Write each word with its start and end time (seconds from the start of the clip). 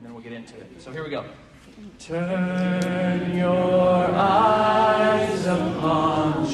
and 0.00 0.06
then 0.06 0.14
we'll 0.14 0.22
get 0.22 0.32
into 0.32 0.56
it. 0.56 0.80
So 0.80 0.90
here 0.90 1.04
we 1.04 1.10
go. 1.10 1.26
Turn 1.98 3.36
your 3.36 4.06
eyes 4.14 5.46
upon 5.46 6.49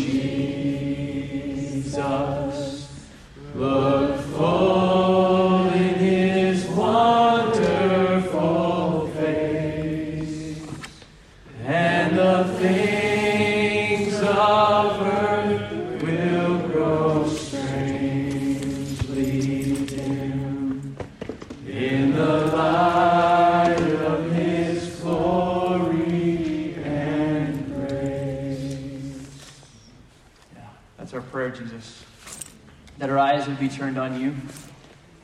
turned 33.76 33.98
on 33.98 34.18
you. 34.18 34.34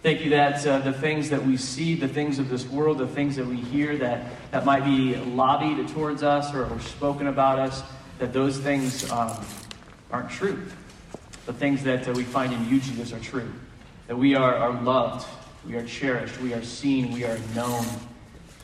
Thank 0.03 0.23
you 0.25 0.31
that 0.31 0.67
uh, 0.67 0.81
the 0.81 0.93
things 0.93 1.31
that 1.31 1.47
we 1.47 1.57
see, 1.57 1.95
the 1.95 2.09
things 2.09 2.39
of 2.39 2.49
this 2.49 2.67
world, 2.67 2.99
the 2.99 3.07
things 3.07 3.37
that 3.37 3.47
we 3.47 3.57
hear 3.57 3.97
that, 3.99 4.27
that 4.51 4.65
might 4.65 4.85
be 4.85 5.15
lobbied 5.17 5.89
towards 5.89 6.23
us 6.23 6.53
or, 6.53 6.67
or 6.67 6.81
spoken 6.81 7.29
about 7.29 7.59
us, 7.59 7.83
that 8.19 8.33
those 8.33 8.59
things 8.59 9.11
um, 9.11 9.33
aren't 10.11 10.29
true. 10.29 10.61
The 11.47 11.53
things 11.53 11.83
that 11.85 12.07
uh, 12.07 12.13
we 12.13 12.25
find 12.25 12.53
in 12.53 12.69
you, 12.69 12.81
Jesus, 12.81 13.13
are 13.13 13.21
true. 13.21 13.51
That 14.09 14.17
we 14.17 14.35
are, 14.35 14.55
are 14.55 14.83
loved, 14.83 15.27
we 15.67 15.77
are 15.77 15.87
cherished, 15.87 16.39
we 16.41 16.53
are 16.53 16.63
seen, 16.63 17.13
we 17.13 17.25
are 17.25 17.39
known. 17.55 17.87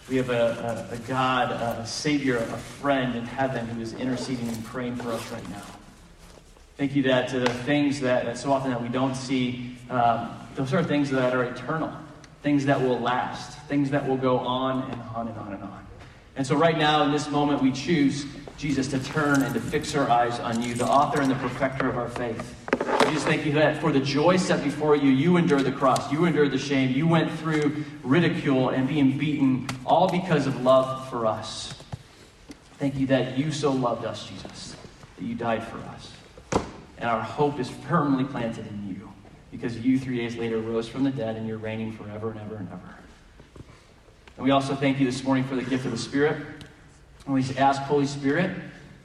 We 0.09 0.16
have 0.16 0.30
a, 0.30 0.89
a, 0.91 0.95
a 0.95 0.98
God, 1.06 1.52
a 1.52 1.86
Savior, 1.86 2.39
a 2.39 2.59
friend 2.59 3.14
in 3.14 3.25
heaven 3.25 3.66
who 3.66 3.81
is 3.81 3.94
interceding 3.94 4.48
and 4.48 4.64
praying 4.64 4.97
for 4.97 5.12
us 5.12 5.31
right 5.31 5.50
now. 5.50 5.62
Thank 6.79 6.95
you 6.95 7.03
that 7.03 7.34
uh, 7.34 7.41
the 7.41 7.53
things 7.65 7.98
that, 8.03 8.25
that 8.25 8.39
so 8.39 8.53
often 8.53 8.71
that 8.71 8.81
we 8.81 8.89
don't 8.89 9.17
see, 9.17 9.77
um, 9.91 10.31
those 10.55 10.73
are 10.73 10.84
things 10.84 11.11
that 11.11 11.34
are 11.34 11.43
eternal, 11.43 11.93
things 12.45 12.65
that 12.67 12.81
will 12.81 13.01
last, 13.01 13.59
things 13.62 13.91
that 13.91 14.07
will 14.07 14.17
go 14.17 14.39
on 14.39 14.89
and 14.89 15.03
on 15.12 15.27
and 15.27 15.37
on 15.39 15.55
and 15.55 15.62
on. 15.65 15.87
And 16.37 16.47
so, 16.47 16.55
right 16.55 16.79
now, 16.79 17.03
in 17.03 17.11
this 17.11 17.29
moment, 17.29 17.61
we 17.61 17.73
choose, 17.73 18.27
Jesus, 18.59 18.87
to 18.93 19.01
turn 19.01 19.43
and 19.43 19.53
to 19.55 19.61
fix 19.61 19.97
our 19.97 20.09
eyes 20.09 20.39
on 20.39 20.62
you, 20.62 20.75
the 20.75 20.87
author 20.87 21.21
and 21.21 21.29
the 21.29 21.34
perfecter 21.34 21.89
of 21.89 21.99
our 21.99 22.09
faith. 22.11 22.55
We 23.06 23.12
just 23.12 23.27
thank 23.27 23.45
you 23.45 23.51
that 23.55 23.81
for 23.81 23.91
the 23.91 23.99
joy 23.99 24.37
set 24.37 24.62
before 24.62 24.95
you, 24.95 25.11
you 25.11 25.37
endured 25.37 25.65
the 25.65 25.73
cross, 25.73 26.12
you 26.12 26.27
endured 26.27 26.53
the 26.53 26.59
shame, 26.59 26.93
you 26.93 27.09
went 27.09 27.33
through 27.41 27.84
ridicule 28.05 28.69
and 28.69 28.87
being 28.87 29.19
beaten, 29.19 29.67
all 29.84 30.09
because 30.09 30.47
of 30.47 30.62
love 30.62 31.11
for 31.11 31.27
us. 31.27 31.75
Thank 32.79 32.95
you 32.95 33.09
that 33.09 33.37
you 33.37 33.51
so 33.51 33.73
loved 33.73 34.05
us, 34.05 34.29
Jesus, 34.29 34.77
that 35.17 35.25
you 35.25 35.34
died 35.34 35.67
for 35.67 35.79
us. 35.79 36.12
And 36.98 37.08
our 37.08 37.20
hope 37.20 37.60
is 37.60 37.70
firmly 37.70 38.24
planted 38.24 38.66
in 38.66 38.88
you 38.88 39.12
because 39.50 39.78
you, 39.78 39.98
three 39.98 40.16
days 40.16 40.36
later, 40.36 40.58
rose 40.58 40.88
from 40.88 41.04
the 41.04 41.10
dead 41.10 41.36
and 41.36 41.46
you're 41.46 41.58
reigning 41.58 41.92
forever 41.92 42.30
and 42.30 42.41
ever 42.41 42.56
and 42.56 42.68
ever. 42.68 42.94
And 44.36 44.44
we 44.44 44.50
also 44.50 44.74
thank 44.74 44.98
you 44.98 45.06
this 45.06 45.22
morning 45.24 45.44
for 45.44 45.54
the 45.54 45.62
gift 45.62 45.84
of 45.84 45.92
the 45.92 45.98
Spirit. 45.98 46.36
And 47.24 47.34
we 47.34 47.44
ask, 47.56 47.82
Holy 47.82 48.06
Spirit, 48.06 48.50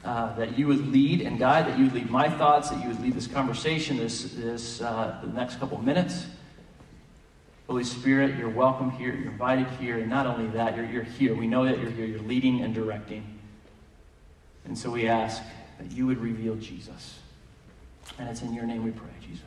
uh, 0.04 0.34
that 0.36 0.58
you 0.58 0.66
would 0.66 0.88
lead 0.88 1.20
and 1.20 1.38
guide, 1.38 1.66
that 1.66 1.78
you 1.78 1.84
would 1.84 1.94
lead 1.94 2.10
my 2.10 2.28
thoughts, 2.28 2.70
that 2.70 2.82
you 2.82 2.88
would 2.88 3.00
lead 3.00 3.14
this 3.14 3.26
conversation, 3.26 3.96
this, 3.96 4.32
this 4.34 4.80
uh, 4.80 5.18
the 5.22 5.32
next 5.32 5.60
couple 5.60 5.80
minutes. 5.80 6.26
Holy 7.68 7.84
Spirit, 7.84 8.36
you're 8.36 8.50
welcome 8.50 8.90
here, 8.90 9.14
you're 9.14 9.32
invited 9.32 9.66
here, 9.80 9.98
and 9.98 10.10
not 10.10 10.26
only 10.26 10.46
that, 10.48 10.76
you're, 10.76 10.84
you're 10.84 11.02
here. 11.02 11.34
We 11.34 11.46
know 11.46 11.64
that 11.64 11.78
you're 11.78 11.90
here, 11.90 12.04
you're 12.04 12.20
leading 12.20 12.60
and 12.60 12.74
directing. 12.74 13.38
And 14.66 14.76
so 14.76 14.90
we 14.90 15.08
ask 15.08 15.42
that 15.78 15.90
you 15.90 16.06
would 16.06 16.18
reveal 16.18 16.56
Jesus. 16.56 17.18
And 18.18 18.28
it's 18.28 18.42
in 18.42 18.54
your 18.54 18.64
name 18.64 18.84
we 18.84 18.92
pray, 18.92 19.10
Jesus. 19.20 19.44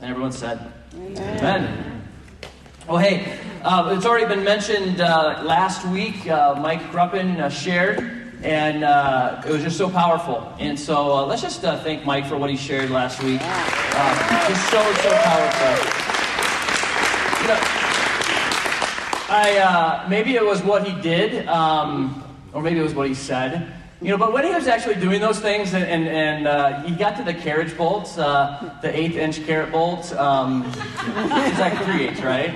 And 0.00 0.10
everyone 0.10 0.32
said, 0.32 0.72
Amen. 0.94 1.38
Amen. 1.38 2.02
Well, 2.88 2.98
hey, 2.98 3.38
uh, 3.62 3.94
it's 3.96 4.04
already 4.04 4.26
been 4.26 4.42
mentioned 4.42 5.00
uh, 5.00 5.42
last 5.44 5.86
week. 5.86 6.26
Uh, 6.28 6.56
Mike 6.56 6.80
Gruppen 6.90 7.38
uh, 7.38 7.48
shared, 7.48 8.00
and 8.42 8.82
uh, 8.82 9.42
it 9.46 9.52
was 9.52 9.62
just 9.62 9.78
so 9.78 9.88
powerful. 9.88 10.52
And 10.58 10.78
so 10.78 11.12
uh, 11.12 11.26
let's 11.26 11.42
just 11.42 11.60
thank 11.60 12.04
Mike 12.04 12.26
for 12.26 12.36
what 12.36 12.50
he 12.50 12.56
shared 12.56 12.90
last 12.90 13.22
week. 13.22 13.38
just 13.38 14.70
so, 14.70 14.82
so 14.94 15.12
powerful. 15.22 15.70
You 17.42 17.48
know, 17.48 17.60
I, 19.28 20.06
maybe 20.08 20.34
it 20.34 20.44
was 20.44 20.60
what 20.62 20.84
he 20.84 21.00
did, 21.00 21.46
um, 21.46 22.24
or 22.52 22.60
maybe 22.60 22.80
it 22.80 22.82
was 22.82 22.94
what 22.94 23.06
he 23.06 23.14
said. 23.14 23.72
You 24.02 24.08
know, 24.08 24.16
but 24.16 24.32
when 24.32 24.44
he 24.44 24.50
was 24.50 24.66
actually 24.66 24.94
doing 24.94 25.20
those 25.20 25.40
things, 25.40 25.74
and, 25.74 25.84
and, 25.84 26.08
and 26.08 26.46
uh, 26.48 26.82
he 26.84 26.94
got 26.94 27.18
to 27.18 27.22
the 27.22 27.34
carriage 27.34 27.76
bolts, 27.76 28.16
uh, 28.16 28.78
the 28.80 28.98
eighth 28.98 29.16
inch 29.16 29.44
carrot 29.44 29.70
bolt, 29.70 30.10
um, 30.14 30.64
it's 30.66 31.58
like 31.60 31.76
three 31.84 32.08
eighths, 32.08 32.22
right? 32.22 32.50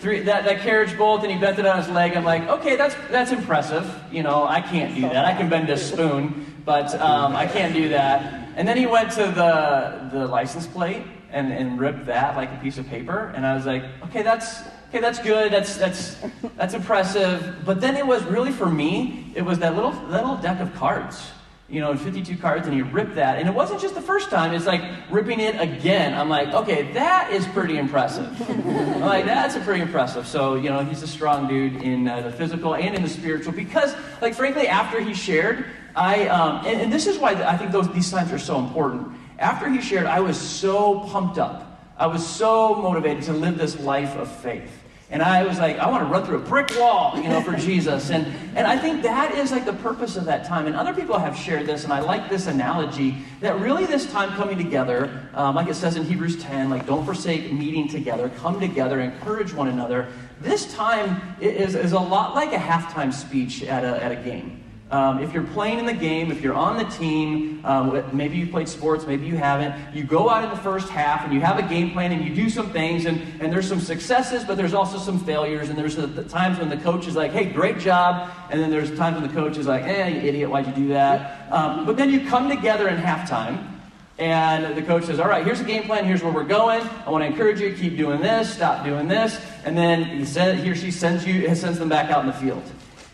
Three, 0.00 0.20
that, 0.22 0.44
that 0.44 0.62
carriage 0.62 0.98
bolt, 0.98 1.22
and 1.22 1.30
he 1.30 1.38
bent 1.38 1.60
it 1.60 1.66
on 1.66 1.76
his 1.78 1.88
leg. 1.88 2.16
I'm 2.16 2.24
like, 2.24 2.48
okay, 2.48 2.74
that's, 2.74 2.96
that's 3.12 3.30
impressive. 3.30 3.88
You 4.10 4.24
know, 4.24 4.44
I 4.44 4.60
can't 4.60 4.92
do 4.96 5.02
that. 5.02 5.24
I 5.24 5.34
can 5.34 5.48
bend 5.48 5.70
a 5.70 5.78
spoon, 5.78 6.44
but 6.64 6.92
um, 7.00 7.36
I 7.36 7.46
can't 7.46 7.72
do 7.72 7.90
that. 7.90 8.50
And 8.56 8.66
then 8.66 8.76
he 8.76 8.86
went 8.86 9.12
to 9.12 9.22
the, 9.22 10.18
the 10.18 10.26
license 10.26 10.66
plate 10.66 11.04
and, 11.30 11.52
and 11.52 11.78
ripped 11.78 12.06
that 12.06 12.34
like 12.34 12.50
a 12.50 12.56
piece 12.56 12.78
of 12.78 12.88
paper. 12.88 13.32
And 13.36 13.46
I 13.46 13.54
was 13.54 13.66
like, 13.66 13.84
okay, 14.06 14.22
that's, 14.22 14.62
okay, 14.96 15.02
that's 15.02 15.18
good, 15.18 15.52
that's, 15.52 15.76
that's, 15.76 16.16
that's 16.56 16.72
impressive. 16.72 17.56
But 17.66 17.82
then 17.82 17.96
it 17.96 18.06
was 18.06 18.24
really 18.24 18.50
for 18.50 18.66
me, 18.66 19.30
it 19.34 19.42
was 19.42 19.58
that 19.58 19.74
little, 19.74 19.90
that 19.90 20.24
little 20.24 20.38
deck 20.38 20.60
of 20.60 20.74
cards, 20.74 21.32
you 21.68 21.80
know, 21.80 21.94
52 21.94 22.38
cards, 22.38 22.66
and 22.66 22.74
he 22.74 22.80
ripped 22.80 23.16
that. 23.16 23.38
And 23.38 23.46
it 23.46 23.54
wasn't 23.54 23.82
just 23.82 23.94
the 23.94 24.00
first 24.00 24.30
time, 24.30 24.54
it's 24.54 24.64
like 24.64 24.82
ripping 25.10 25.40
it 25.40 25.60
again. 25.60 26.14
I'm 26.14 26.30
like, 26.30 26.54
okay, 26.54 26.92
that 26.92 27.30
is 27.30 27.46
pretty 27.48 27.76
impressive. 27.76 28.26
I'm 28.48 29.00
like, 29.00 29.26
that's 29.26 29.54
a 29.54 29.60
pretty 29.60 29.82
impressive. 29.82 30.26
So, 30.26 30.54
you 30.54 30.70
know, 30.70 30.82
he's 30.82 31.02
a 31.02 31.08
strong 31.08 31.46
dude 31.46 31.82
in 31.82 32.08
uh, 32.08 32.22
the 32.22 32.32
physical 32.32 32.74
and 32.74 32.94
in 32.94 33.02
the 33.02 33.08
spiritual 33.08 33.52
because, 33.52 33.94
like, 34.22 34.34
frankly, 34.34 34.66
after 34.66 34.98
he 34.98 35.12
shared, 35.12 35.66
I, 35.94 36.26
um, 36.28 36.64
and, 36.64 36.80
and 36.80 36.92
this 36.92 37.06
is 37.06 37.18
why 37.18 37.32
I 37.32 37.58
think 37.58 37.70
those, 37.70 37.92
these 37.92 38.10
times 38.10 38.32
are 38.32 38.38
so 38.38 38.58
important. 38.58 39.08
After 39.38 39.68
he 39.68 39.82
shared, 39.82 40.06
I 40.06 40.20
was 40.20 40.40
so 40.40 41.00
pumped 41.00 41.36
up. 41.36 41.64
I 41.98 42.06
was 42.06 42.26
so 42.26 42.76
motivated 42.76 43.24
to 43.24 43.34
live 43.34 43.58
this 43.58 43.78
life 43.80 44.16
of 44.16 44.30
faith. 44.30 44.70
And 45.08 45.22
I 45.22 45.44
was 45.44 45.60
like, 45.60 45.78
I 45.78 45.88
want 45.88 46.02
to 46.02 46.12
run 46.12 46.26
through 46.26 46.38
a 46.38 46.40
brick 46.40 46.76
wall, 46.76 47.16
you 47.16 47.28
know, 47.28 47.40
for 47.40 47.54
Jesus. 47.56 48.10
And, 48.10 48.26
and 48.56 48.66
I 48.66 48.76
think 48.76 49.02
that 49.02 49.34
is 49.36 49.52
like 49.52 49.64
the 49.64 49.72
purpose 49.74 50.16
of 50.16 50.24
that 50.24 50.44
time. 50.44 50.66
And 50.66 50.74
other 50.74 50.92
people 50.92 51.16
have 51.18 51.36
shared 51.36 51.66
this, 51.66 51.84
and 51.84 51.92
I 51.92 52.00
like 52.00 52.28
this 52.28 52.48
analogy 52.48 53.16
that 53.40 53.60
really 53.60 53.86
this 53.86 54.10
time 54.10 54.30
coming 54.30 54.58
together, 54.58 55.28
um, 55.34 55.54
like 55.54 55.68
it 55.68 55.74
says 55.74 55.94
in 55.96 56.04
Hebrews 56.04 56.42
10, 56.42 56.70
like 56.70 56.86
don't 56.86 57.04
forsake 57.04 57.52
meeting 57.52 57.86
together, 57.86 58.30
come 58.38 58.58
together, 58.58 59.00
encourage 59.00 59.52
one 59.52 59.68
another. 59.68 60.08
This 60.40 60.74
time 60.74 61.36
is, 61.40 61.76
is 61.76 61.92
a 61.92 62.00
lot 62.00 62.34
like 62.34 62.52
a 62.52 62.58
halftime 62.58 63.14
speech 63.14 63.62
at 63.62 63.84
a, 63.84 64.02
at 64.02 64.10
a 64.10 64.16
game. 64.16 64.64
Um, 64.88 65.20
if 65.20 65.34
you're 65.34 65.42
playing 65.42 65.80
in 65.80 65.86
the 65.86 65.92
game, 65.92 66.30
if 66.30 66.42
you're 66.42 66.54
on 66.54 66.78
the 66.78 66.84
team, 66.84 67.60
um, 67.64 68.04
maybe 68.16 68.36
you've 68.36 68.52
played 68.52 68.68
sports, 68.68 69.04
maybe 69.04 69.26
you 69.26 69.36
haven't, 69.36 69.74
you 69.92 70.04
go 70.04 70.30
out 70.30 70.44
in 70.44 70.50
the 70.50 70.62
first 70.62 70.88
half 70.88 71.24
and 71.24 71.34
you 71.34 71.40
have 71.40 71.58
a 71.58 71.62
game 71.62 71.90
plan 71.90 72.12
and 72.12 72.24
you 72.24 72.32
do 72.32 72.48
some 72.48 72.70
things, 72.70 73.04
and, 73.04 73.20
and 73.40 73.52
there's 73.52 73.66
some 73.66 73.80
successes, 73.80 74.44
but 74.44 74.56
there's 74.56 74.74
also 74.74 74.96
some 74.96 75.18
failures. 75.18 75.70
And 75.70 75.78
there's 75.78 75.96
the, 75.96 76.06
the 76.06 76.22
times 76.22 76.60
when 76.60 76.68
the 76.68 76.76
coach 76.76 77.08
is 77.08 77.16
like, 77.16 77.32
hey, 77.32 77.46
great 77.46 77.80
job. 77.80 78.30
And 78.48 78.60
then 78.60 78.70
there's 78.70 78.96
times 78.96 79.20
when 79.20 79.28
the 79.28 79.34
coach 79.34 79.56
is 79.56 79.66
like, 79.66 79.82
eh, 79.82 80.06
you 80.06 80.20
idiot, 80.20 80.50
why'd 80.50 80.68
you 80.68 80.72
do 80.72 80.88
that? 80.88 81.52
Um, 81.52 81.84
but 81.84 81.96
then 81.96 82.08
you 82.08 82.24
come 82.28 82.48
together 82.48 82.86
in 82.86 82.96
halftime. 82.96 83.72
And 84.18 84.74
the 84.76 84.82
coach 84.82 85.04
says, 85.04 85.20
All 85.20 85.28
right, 85.28 85.44
here's 85.44 85.58
the 85.58 85.66
game 85.66 85.82
plan. 85.82 86.06
Here's 86.06 86.22
where 86.22 86.32
we're 86.32 86.44
going. 86.44 86.80
I 87.04 87.10
want 87.10 87.22
to 87.22 87.26
encourage 87.26 87.60
you. 87.60 87.74
Keep 87.74 87.98
doing 87.98 88.22
this. 88.22 88.54
Stop 88.54 88.82
doing 88.82 89.08
this. 89.08 89.38
And 89.66 89.76
then 89.76 90.04
he, 90.04 90.24
said, 90.24 90.58
he 90.58 90.70
or 90.70 90.74
she 90.74 90.90
sends 90.90 91.26
you 91.26 91.54
sends 91.54 91.78
them 91.78 91.90
back 91.90 92.10
out 92.10 92.20
in 92.20 92.26
the 92.28 92.32
field 92.32 92.62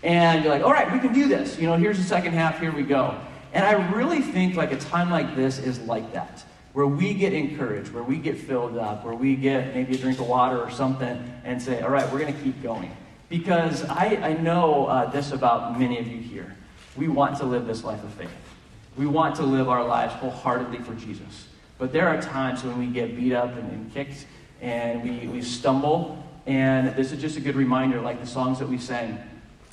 and 0.02 0.42
you're 0.42 0.52
like, 0.52 0.64
all 0.64 0.72
right, 0.72 0.92
we 0.92 0.98
can 0.98 1.12
do 1.12 1.28
this. 1.28 1.58
You 1.58 1.66
know, 1.66 1.76
here's 1.76 1.98
the 1.98 2.04
second 2.04 2.32
half, 2.32 2.58
here 2.58 2.72
we 2.72 2.82
go. 2.82 3.18
And 3.52 3.64
I 3.64 3.92
really 3.92 4.20
think 4.20 4.56
like 4.56 4.72
a 4.72 4.78
time 4.78 5.10
like 5.10 5.36
this 5.36 5.58
is 5.58 5.78
like 5.80 6.12
that, 6.12 6.44
where 6.72 6.86
we 6.86 7.14
get 7.14 7.32
encouraged, 7.32 7.92
where 7.92 8.02
we 8.02 8.16
get 8.16 8.38
filled 8.38 8.76
up, 8.78 9.04
where 9.04 9.14
we 9.14 9.36
get 9.36 9.74
maybe 9.74 9.94
a 9.94 9.98
drink 9.98 10.18
of 10.18 10.26
water 10.26 10.60
or 10.60 10.70
something 10.70 11.22
and 11.44 11.60
say, 11.60 11.80
all 11.82 11.90
right, 11.90 12.10
we're 12.10 12.18
going 12.18 12.34
to 12.34 12.40
keep 12.42 12.62
going. 12.62 12.90
Because 13.28 13.84
I, 13.84 14.18
I 14.22 14.32
know 14.34 14.86
uh, 14.86 15.10
this 15.10 15.32
about 15.32 15.78
many 15.78 15.98
of 15.98 16.06
you 16.06 16.18
here. 16.18 16.56
We 16.96 17.08
want 17.08 17.38
to 17.38 17.44
live 17.44 17.66
this 17.66 17.84
life 17.84 18.02
of 18.02 18.12
faith. 18.14 18.30
We 18.96 19.06
want 19.06 19.36
to 19.36 19.42
live 19.42 19.68
our 19.68 19.86
lives 19.86 20.12
wholeheartedly 20.14 20.78
for 20.78 20.94
Jesus. 20.94 21.48
But 21.78 21.92
there 21.92 22.08
are 22.08 22.20
times 22.20 22.62
when 22.62 22.78
we 22.78 22.86
get 22.86 23.16
beat 23.16 23.32
up 23.32 23.56
and, 23.56 23.70
and 23.70 23.92
kicked 23.92 24.26
and 24.60 25.02
we, 25.02 25.26
we 25.28 25.42
stumble. 25.42 26.22
And 26.46 26.94
this 26.96 27.12
is 27.12 27.20
just 27.20 27.36
a 27.36 27.40
good 27.40 27.56
reminder, 27.56 28.00
like 28.00 28.20
the 28.20 28.26
songs 28.26 28.58
that 28.58 28.68
we 28.68 28.78
sang 28.78 29.18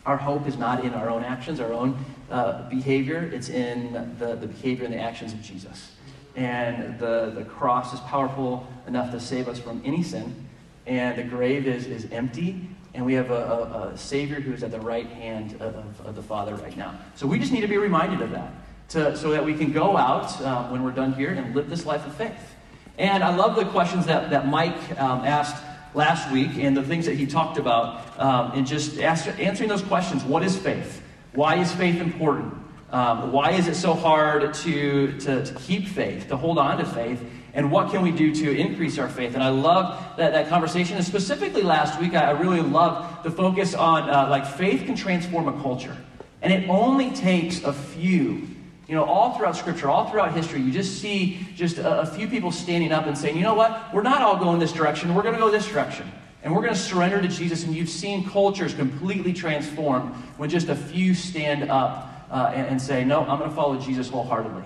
our 0.10 0.18
hope 0.18 0.48
is 0.48 0.58
not 0.58 0.84
in 0.84 0.96
our 0.96 1.08
own 1.08 1.24
actions, 1.24 1.60
our 1.60 1.72
own 1.72 1.96
uh, 2.32 2.68
behavior. 2.68 3.30
It's 3.32 3.50
in 3.50 3.94
the, 4.18 4.36
the 4.36 4.48
behavior 4.48 4.86
and 4.86 4.94
the 4.94 5.00
actions 5.00 5.34
of 5.34 5.42
Jesus. 5.44 5.92
And 6.36 6.98
the, 6.98 7.32
the 7.36 7.44
cross 7.44 7.94
is 7.94 8.00
powerful 8.00 8.66
enough 8.88 9.12
to 9.12 9.20
save 9.20 9.48
us 9.48 9.60
from 9.60 9.84
any 9.86 10.02
sin. 10.02 10.48
and 10.88 11.16
the 11.16 11.24
grave 11.24 11.68
is, 11.68 11.86
is 11.86 12.08
empty, 12.12 12.60
and 12.96 13.06
we 13.06 13.14
have 13.14 13.30
a, 13.30 13.36
a, 13.36 13.90
a 13.90 13.98
Savior 13.98 14.40
who 14.40 14.52
is 14.52 14.64
at 14.64 14.72
the 14.72 14.80
right 14.80 15.06
hand 15.06 15.62
of, 15.62 16.02
of, 16.04 16.16
the 16.16 16.24
Father 16.24 16.56
right 16.56 16.76
now. 16.76 16.98
So 17.14 17.28
we 17.28 17.38
just 17.38 17.52
need 17.52 17.62
to 17.62 17.68
be 17.68 17.78
reminded 17.78 18.22
of 18.22 18.32
that 18.32 18.52
to, 18.90 19.16
so 19.16 19.30
that 19.30 19.46
we 19.46 19.54
can 19.54 19.72
go 19.72 19.96
out 19.96 20.42
uh, 20.42 20.70
when 20.70 20.84
we're 20.84 20.90
done 20.90 21.14
here 21.14 21.30
and 21.30 21.56
live 21.56 21.70
this 21.70 21.86
life 21.86 22.04
of 22.08 22.16
faith. 22.16 22.56
And 22.98 23.24
I 23.24 23.36
love 23.36 23.56
the 23.56 23.66
questions 23.66 24.08
that, 24.08 24.32
that 24.32 24.48
Mike 24.48 25.00
um, 25.00 25.24
asked 25.24 25.64
last 25.94 26.32
week 26.32 26.58
and 26.58 26.76
the 26.76 26.84
things 26.84 27.06
that 27.06 27.16
he 27.16 27.26
talked 27.26 27.58
about 27.58 28.20
um, 28.20 28.52
and 28.54 28.66
just 28.66 29.00
ask, 29.00 29.28
answering 29.40 29.70
those 29.70 29.82
questions. 29.82 30.24
What 30.24 30.44
is 30.44 30.58
faith? 30.58 31.02
Why 31.34 31.56
is 31.56 31.72
faith 31.72 32.02
important? 32.02 32.54
Um, 32.92 33.32
why 33.32 33.52
is 33.52 33.68
it 33.68 33.76
so 33.76 33.94
hard 33.94 34.54
to, 34.54 35.20
to, 35.20 35.46
to, 35.46 35.54
keep 35.60 35.88
faith, 35.88 36.28
to 36.30 36.38
hold 36.38 36.58
on 36.58 36.80
to 36.80 36.86
faith? 36.86 37.24
And 37.54 37.72
what 37.72 37.92
can 37.92 38.02
we 38.02 38.12
do 38.12 38.34
to 38.34 38.58
increase 38.58 38.98
our 38.98 39.10
faith? 39.10 39.36
And 39.36 39.44
I 39.44 39.50
love 39.50 40.18
that, 40.18 40.34
that 40.34 40.50
conversation. 40.50 40.98
And 40.98 41.06
specifically 41.06 41.62
last 41.62 42.00
week, 42.00 42.16
I, 42.16 42.26
I 42.26 42.32
really 42.32 42.62
loved 42.62 43.24
the 43.24 43.32
focus 43.32 43.76
on 43.76 44.10
uh, 44.10 44.28
like 44.30 44.46
faith 44.46 44.86
can 44.86 44.96
transform 44.96 45.48
a 45.48 45.62
culture. 45.62 45.96
And 46.42 46.52
it 46.54 46.70
only 46.70 47.12
takes 47.12 47.64
a 47.64 47.74
few 47.74 48.48
you 48.90 48.96
know, 48.96 49.06
all 49.06 49.38
throughout 49.38 49.56
Scripture, 49.56 49.88
all 49.88 50.10
throughout 50.10 50.34
history, 50.34 50.60
you 50.62 50.72
just 50.72 51.00
see 51.00 51.48
just 51.56 51.78
a, 51.78 52.02
a 52.02 52.06
few 52.08 52.28
people 52.28 52.52
standing 52.52 52.92
up 52.92 53.06
and 53.06 53.16
saying, 53.16 53.38
you 53.38 53.44
know 53.44 53.54
what, 53.54 53.94
we're 53.94 54.02
not 54.02 54.24
all 54.24 54.36
going 54.36 54.60
this 54.60 54.74
direction, 54.74 55.14
we're 55.14 55.22
going 55.22 55.36
to 55.36 55.40
go 55.40 55.52
this 55.52 55.68
direction. 55.68 56.12
And 56.42 56.56
we're 56.56 56.62
going 56.62 56.74
to 56.74 56.80
surrender 56.80 57.22
to 57.22 57.28
Jesus. 57.28 57.66
And 57.66 57.76
you've 57.76 57.90
seen 57.90 58.28
cultures 58.28 58.74
completely 58.74 59.32
transformed 59.32 60.12
when 60.38 60.50
just 60.50 60.70
a 60.70 60.76
few 60.76 61.14
stand 61.14 61.70
up 61.70 62.26
uh, 62.32 62.52
and, 62.56 62.66
and 62.66 62.82
say, 62.82 63.04
no, 63.04 63.20
I'm 63.26 63.38
going 63.38 63.50
to 63.50 63.56
follow 63.56 63.80
Jesus 63.80 64.10
wholeheartedly. 64.10 64.64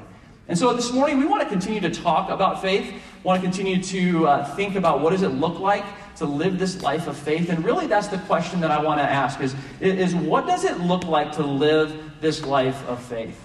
And 0.48 0.58
so 0.58 0.74
this 0.74 0.94
morning, 0.94 1.18
we 1.18 1.26
want 1.26 1.42
to 1.42 1.50
continue 1.50 1.82
to 1.82 1.90
talk 1.90 2.30
about 2.30 2.62
faith, 2.62 2.94
want 3.24 3.42
to 3.42 3.46
continue 3.46 3.82
to 3.84 4.28
uh, 4.28 4.56
think 4.56 4.76
about 4.76 5.02
what 5.02 5.10
does 5.10 5.24
it 5.24 5.30
look 5.30 5.60
like 5.60 5.84
to 6.18 6.26
live 6.26 6.60
this 6.60 6.82
life 6.82 7.08
of 7.08 7.18
faith. 7.18 7.50
And 7.50 7.66
really, 7.66 7.88
that's 7.88 8.08
the 8.08 8.20
question 8.20 8.62
that 8.62 8.70
I 8.70 8.82
want 8.82 9.00
to 9.00 9.04
ask 9.04 9.42
is, 9.42 9.56
is 9.82 10.14
what 10.16 10.46
does 10.46 10.64
it 10.64 10.80
look 10.80 11.06
like 11.06 11.32
to 11.34 11.44
live 11.44 12.22
this 12.22 12.46
life 12.46 12.88
of 12.88 13.02
faith? 13.04 13.43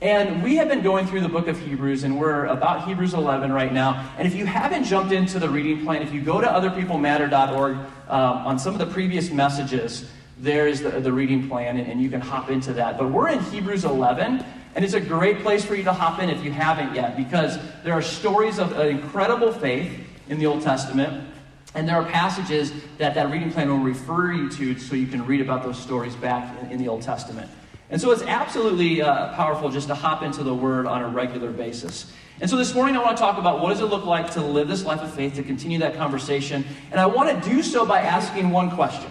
And 0.00 0.44
we 0.44 0.54
have 0.56 0.68
been 0.68 0.82
going 0.82 1.08
through 1.08 1.22
the 1.22 1.28
book 1.28 1.48
of 1.48 1.58
Hebrews, 1.58 2.04
and 2.04 2.20
we're 2.20 2.46
about 2.46 2.86
Hebrews 2.86 3.14
11 3.14 3.52
right 3.52 3.72
now. 3.72 4.12
And 4.16 4.28
if 4.28 4.34
you 4.36 4.46
haven't 4.46 4.84
jumped 4.84 5.12
into 5.12 5.40
the 5.40 5.48
reading 5.48 5.84
plan, 5.84 6.02
if 6.02 6.12
you 6.12 6.20
go 6.20 6.40
to 6.40 6.46
otherpeoplematter.org 6.46 7.74
um, 7.74 7.88
on 8.08 8.60
some 8.60 8.74
of 8.74 8.78
the 8.78 8.86
previous 8.86 9.32
messages, 9.32 10.08
there's 10.38 10.82
the, 10.82 10.90
the 10.90 11.12
reading 11.12 11.48
plan, 11.48 11.78
and, 11.78 11.88
and 11.90 12.00
you 12.00 12.10
can 12.10 12.20
hop 12.20 12.48
into 12.48 12.72
that. 12.74 12.96
But 12.96 13.10
we're 13.10 13.28
in 13.30 13.40
Hebrews 13.40 13.84
11, 13.84 14.44
and 14.76 14.84
it's 14.84 14.94
a 14.94 15.00
great 15.00 15.40
place 15.40 15.64
for 15.64 15.74
you 15.74 15.82
to 15.82 15.92
hop 15.92 16.22
in 16.22 16.30
if 16.30 16.44
you 16.44 16.52
haven't 16.52 16.94
yet, 16.94 17.16
because 17.16 17.58
there 17.82 17.94
are 17.94 18.02
stories 18.02 18.60
of 18.60 18.78
incredible 18.78 19.52
faith 19.52 19.92
in 20.28 20.38
the 20.38 20.46
Old 20.46 20.62
Testament. 20.62 21.28
And 21.74 21.88
there 21.88 21.96
are 21.96 22.04
passages 22.04 22.72
that 22.98 23.16
that 23.16 23.32
reading 23.32 23.50
plan 23.50 23.68
will 23.68 23.78
refer 23.78 24.30
you 24.30 24.48
to 24.50 24.78
so 24.78 24.94
you 24.94 25.08
can 25.08 25.26
read 25.26 25.40
about 25.40 25.64
those 25.64 25.78
stories 25.78 26.14
back 26.14 26.56
in, 26.62 26.70
in 26.70 26.78
the 26.78 26.86
Old 26.86 27.02
Testament. 27.02 27.50
And 27.90 28.00
so 28.00 28.10
it's 28.10 28.22
absolutely 28.22 29.00
uh, 29.00 29.34
powerful 29.34 29.70
just 29.70 29.88
to 29.88 29.94
hop 29.94 30.22
into 30.22 30.42
the 30.42 30.54
Word 30.54 30.86
on 30.86 31.02
a 31.02 31.08
regular 31.08 31.50
basis. 31.50 32.12
And 32.40 32.48
so 32.48 32.56
this 32.56 32.74
morning 32.74 32.96
I 32.96 33.02
want 33.02 33.16
to 33.16 33.20
talk 33.20 33.38
about 33.38 33.60
what 33.60 33.70
does 33.70 33.80
it 33.80 33.86
look 33.86 34.04
like 34.04 34.30
to 34.32 34.42
live 34.42 34.68
this 34.68 34.84
life 34.84 35.00
of 35.00 35.12
faith, 35.12 35.34
to 35.36 35.42
continue 35.42 35.78
that 35.78 35.96
conversation. 35.96 36.64
And 36.90 37.00
I 37.00 37.06
want 37.06 37.42
to 37.42 37.48
do 37.48 37.62
so 37.62 37.86
by 37.86 38.00
asking 38.00 38.50
one 38.50 38.70
question. 38.70 39.10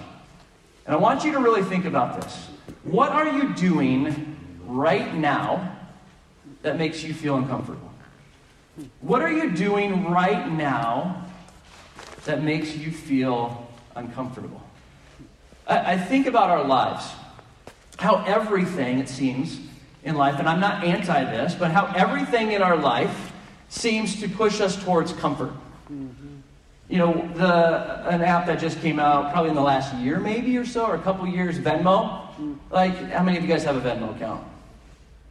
And 0.85 0.95
I 0.95 0.97
want 0.97 1.25
you 1.25 1.31
to 1.33 1.39
really 1.39 1.63
think 1.63 1.85
about 1.85 2.21
this. 2.21 2.47
What 2.83 3.12
are 3.12 3.27
you 3.27 3.53
doing 3.56 4.38
right 4.65 5.13
now 5.13 5.75
that 6.62 6.77
makes 6.77 7.03
you 7.03 7.13
feel 7.13 7.35
uncomfortable? 7.35 7.91
What 9.01 9.21
are 9.21 9.31
you 9.31 9.51
doing 9.51 10.06
right 10.06 10.50
now 10.51 11.25
that 12.25 12.44
makes 12.44 12.75
you 12.75 12.91
feel 12.91 13.68
uncomfortable? 13.95 14.62
I, 15.65 15.94
I 15.94 15.97
think 15.97 16.27
about 16.27 16.51
our 16.51 16.63
lives 16.63 17.12
how 17.98 18.24
everything, 18.26 19.00
it 19.00 19.10
seems, 19.10 19.60
in 20.04 20.16
life, 20.16 20.40
and 20.40 20.48
I'm 20.48 20.60
not 20.60 20.84
anti 20.84 21.24
this, 21.26 21.56
but 21.56 21.72
how 21.72 21.88
everything 21.96 22.54
in 22.54 22.62
our 22.62 22.78
life 22.78 23.34
seems 23.70 24.20
to 24.22 24.30
push 24.30 24.62
us 24.62 24.82
towards 24.84 25.12
comfort. 25.14 25.52
Mm-hmm. 25.92 26.38
You 26.90 26.98
know, 26.98 27.30
the, 27.36 28.08
an 28.08 28.22
app 28.22 28.46
that 28.46 28.60
just 28.60 28.80
came 28.80 29.00
out 29.00 29.34
probably 29.34 29.50
in 29.50 29.56
the 29.56 29.62
last 29.62 29.94
year, 29.96 30.20
maybe 30.20 30.58
or 30.58 30.66
so, 30.66 30.86
or 30.86 30.96
a 30.96 31.02
couple 31.02 31.28
years, 31.28 31.60
Venmo. 31.60 32.34
Mm. 32.38 32.58
Like, 32.72 32.96
how 33.12 33.24
many 33.24 33.38
of 33.38 33.44
you 33.44 33.50
guys 33.50 33.66
have 33.66 33.76
a 33.76 33.82
Venmo 33.82 34.16
account? 34.16 34.42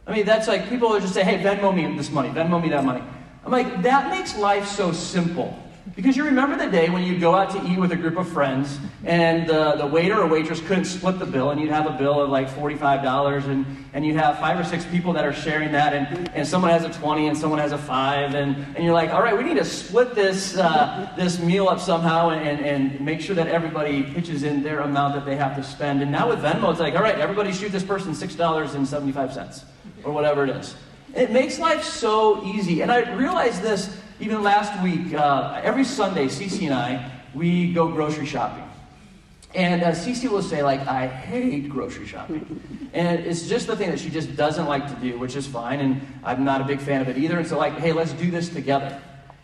I 0.05 0.13
mean, 0.13 0.25
that's 0.25 0.47
like 0.47 0.69
people 0.69 0.93
are 0.93 0.99
just 0.99 1.13
say, 1.13 1.23
hey, 1.23 1.39
Venmo 1.43 1.75
me 1.75 1.97
this 1.97 2.11
money, 2.11 2.29
Venmo 2.29 2.61
me 2.61 2.69
that 2.69 2.85
money. 2.85 3.01
I'm 3.43 3.51
like, 3.51 3.81
that 3.81 4.11
makes 4.11 4.37
life 4.37 4.67
so 4.67 4.91
simple. 4.91 5.57
Because 5.95 6.17
you 6.17 6.25
remember 6.25 6.57
the 6.57 6.69
day 6.69 6.89
when 6.89 7.03
you'd 7.03 7.21
go 7.21 7.33
out 7.33 7.51
to 7.51 7.71
eat 7.71 7.79
with 7.79 7.91
a 7.91 7.95
group 7.95 8.17
of 8.17 8.27
friends 8.27 8.79
and 9.05 9.47
the, 9.47 9.75
the 9.75 9.85
waiter 9.85 10.19
or 10.19 10.27
waitress 10.27 10.59
couldn't 10.59 10.85
split 10.85 11.17
the 11.17 11.25
bill 11.25 11.51
and 11.51 11.61
you'd 11.61 11.69
have 11.69 11.85
a 11.85 11.97
bill 11.97 12.21
of 12.21 12.29
like 12.29 12.49
$45 12.49 13.45
and, 13.45 13.65
and 13.93 14.05
you 14.05 14.17
have 14.17 14.37
five 14.39 14.59
or 14.59 14.63
six 14.63 14.85
people 14.85 15.13
that 15.13 15.23
are 15.23 15.31
sharing 15.31 15.71
that 15.71 15.93
and, 15.93 16.29
and 16.29 16.47
someone 16.47 16.71
has 16.71 16.83
a 16.83 16.89
20 16.89 17.27
and 17.27 17.37
someone 17.37 17.59
has 17.59 17.71
a 17.71 17.77
5 17.77 18.35
and, 18.35 18.55
and 18.75 18.83
you're 18.83 18.93
like, 18.93 19.11
all 19.11 19.21
right, 19.21 19.37
we 19.37 19.43
need 19.43 19.57
to 19.57 19.65
split 19.65 20.13
this, 20.13 20.57
uh, 20.57 21.11
this 21.15 21.39
meal 21.39 21.67
up 21.69 21.79
somehow 21.79 22.31
and, 22.31 22.59
and 22.65 22.99
make 22.99 23.21
sure 23.21 23.35
that 23.35 23.47
everybody 23.47 24.03
pitches 24.03 24.43
in 24.43 24.63
their 24.63 24.79
amount 24.79 25.15
that 25.15 25.25
they 25.25 25.35
have 25.35 25.55
to 25.55 25.63
spend. 25.63 26.01
And 26.01 26.11
now 26.11 26.29
with 26.29 26.39
Venmo, 26.39 26.69
it's 26.71 26.79
like, 26.79 26.95
all 26.95 27.01
right, 27.01 27.17
everybody 27.17 27.53
shoot 27.53 27.71
this 27.71 27.83
person 27.83 28.11
$6.75 28.11 29.63
or 30.03 30.11
whatever 30.11 30.43
it 30.43 30.49
is. 30.49 30.75
It 31.15 31.31
makes 31.31 31.59
life 31.59 31.83
so 31.83 32.43
easy. 32.43 32.81
And 32.81 32.91
I 32.91 33.13
realized 33.13 33.61
this 33.61 33.97
even 34.19 34.43
last 34.43 34.81
week, 34.83 35.13
uh, 35.13 35.61
every 35.63 35.83
Sunday, 35.83 36.25
Cece 36.25 36.63
and 36.63 36.73
I, 36.73 37.11
we 37.33 37.73
go 37.73 37.87
grocery 37.87 38.25
shopping. 38.25 38.63
And 39.55 39.83
uh, 39.83 39.91
Cece 39.91 40.29
will 40.29 40.43
say, 40.43 40.61
like, 40.63 40.85
I 40.87 41.07
hate 41.07 41.69
grocery 41.69 42.05
shopping. 42.05 42.89
And 42.93 43.25
it's 43.25 43.47
just 43.47 43.67
the 43.67 43.75
thing 43.75 43.89
that 43.91 43.99
she 43.99 44.09
just 44.09 44.35
doesn't 44.35 44.65
like 44.65 44.87
to 44.87 44.95
do, 44.95 45.17
which 45.17 45.35
is 45.35 45.47
fine. 45.47 45.79
And 45.79 46.01
I'm 46.23 46.43
not 46.43 46.61
a 46.61 46.63
big 46.63 46.79
fan 46.79 47.01
of 47.01 47.09
it 47.09 47.17
either. 47.17 47.37
And 47.37 47.47
so, 47.47 47.57
like, 47.57 47.73
hey, 47.79 47.93
let's 47.93 48.13
do 48.13 48.29
this 48.29 48.49
together. 48.49 49.01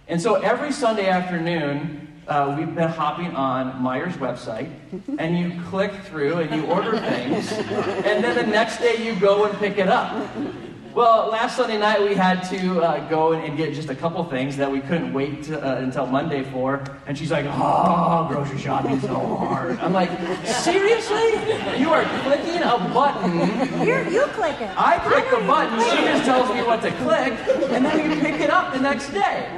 And 0.08 0.22
so 0.22 0.36
every 0.36 0.72
Sunday 0.72 1.08
afternoon, 1.08 2.08
uh, 2.28 2.56
we've 2.58 2.74
been 2.74 2.90
hopping 2.90 3.36
on 3.36 3.81
Meijer's 3.81 4.16
website, 4.18 4.70
and 5.18 5.38
you 5.38 5.62
click 5.70 5.92
through 6.06 6.38
and 6.38 6.56
you 6.56 6.66
order 6.68 6.98
things, 6.98 7.52
and 7.52 8.24
then 8.24 8.36
the 8.36 8.48
next 8.50 8.78
day 8.78 9.06
you 9.06 9.14
go 9.20 9.46
and 9.46 9.58
pick 9.60 9.78
it 9.78 9.90
up. 9.90 10.30
Well, 10.95 11.30
last 11.30 11.57
Sunday 11.57 11.80
night 11.80 12.04
we 12.04 12.13
had 12.13 12.44
to 12.51 12.80
uh, 12.80 13.10
go 13.10 13.34
and 13.34 13.57
get 13.57 13.74
just 13.74 13.90
a 13.90 13.95
couple 13.95 14.24
things 14.25 14.56
that 14.57 14.72
we 14.72 14.80
couldn't 14.80 15.12
wait 15.12 15.42
to, 15.45 15.60
uh, 15.60 15.78
until 15.80 16.06
Monday 16.06 16.44
for. 16.44 16.86
And 17.07 17.18
she's 17.18 17.31
like, 17.31 17.48
oh, 17.50 18.28
grocery 18.30 18.60
shopping 18.60 19.00
so 19.00 19.16
hard. 19.16 19.80
I'm 19.80 19.92
like, 19.92 20.12
seriously? 20.45 21.31
You 21.80 21.90
are 21.90 22.04
clicking 22.22 22.62
a 22.62 22.77
button. 22.94 23.88
You're, 23.88 24.08
you 24.08 24.22
click 24.34 24.62
it. 24.62 24.70
I 24.77 25.00
click 25.00 25.32
the 25.32 25.48
button. 25.48 25.79
She 25.79 26.03
just 26.06 26.25
tells 26.25 26.53
me 26.53 26.62
what 26.62 26.84
to 26.84 26.91
click. 26.98 27.34
And 27.72 27.84
then 27.84 28.12
you 28.12 28.22
pick 28.22 28.39
it 28.39 28.51
up 28.51 28.72
the 28.72 28.79
next 28.79 29.10
day. 29.10 29.50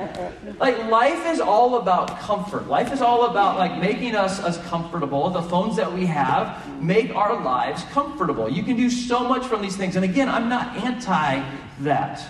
Like, 0.58 0.78
life 0.86 1.26
is 1.28 1.42
all 1.42 1.80
about 1.80 2.18
comfort. 2.22 2.70
Life 2.70 2.94
is 2.94 3.02
all 3.02 3.26
about, 3.26 3.58
like, 3.58 3.78
making 3.78 4.16
us 4.16 4.40
as 4.40 4.58
comfortable. 4.60 5.30
The 5.30 5.42
phones 5.42 5.76
that 5.76 5.92
we 5.92 6.06
have 6.06 6.65
make 6.82 7.16
our 7.16 7.42
lives 7.42 7.84
comfortable. 7.92 8.50
You 8.50 8.64
can 8.64 8.76
do 8.76 8.90
so 8.90 9.28
much 9.28 9.46
from 9.46 9.62
these 9.62 9.76
things. 9.76 9.96
And 9.96 10.06
again, 10.06 10.30
I'm 10.30 10.50
not 10.50 10.76
anti 10.78 11.44
that. 11.82 12.24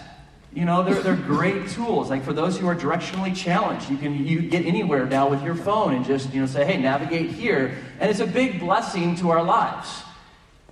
You 0.54 0.64
know, 0.64 0.84
they're, 0.84 1.02
they're 1.02 1.16
great 1.16 1.68
tools. 1.72 2.10
Like 2.10 2.24
for 2.24 2.34
those 2.34 2.58
who 2.58 2.68
are 2.68 2.75
directionally 2.75 3.36
challenged, 3.36 3.90
you 3.90 3.98
can 3.98 4.25
you 4.25 4.42
get 4.42 4.66
anywhere 4.66 5.06
now 5.06 5.30
with 5.30 5.44
your 5.44 5.56
phone 5.56 5.94
and 5.94 6.06
just, 6.06 6.34
you 6.34 6.40
know, 6.40 6.48
say, 6.48 6.66
hey, 6.66 6.78
navigate 6.78 7.32
here. 7.32 7.78
And 8.00 8.10
it's 8.10 8.22
a 8.22 8.28
big 8.28 8.60
blessing 8.60 9.16
to 9.18 9.32
our 9.32 9.44
lives. 9.44 10.04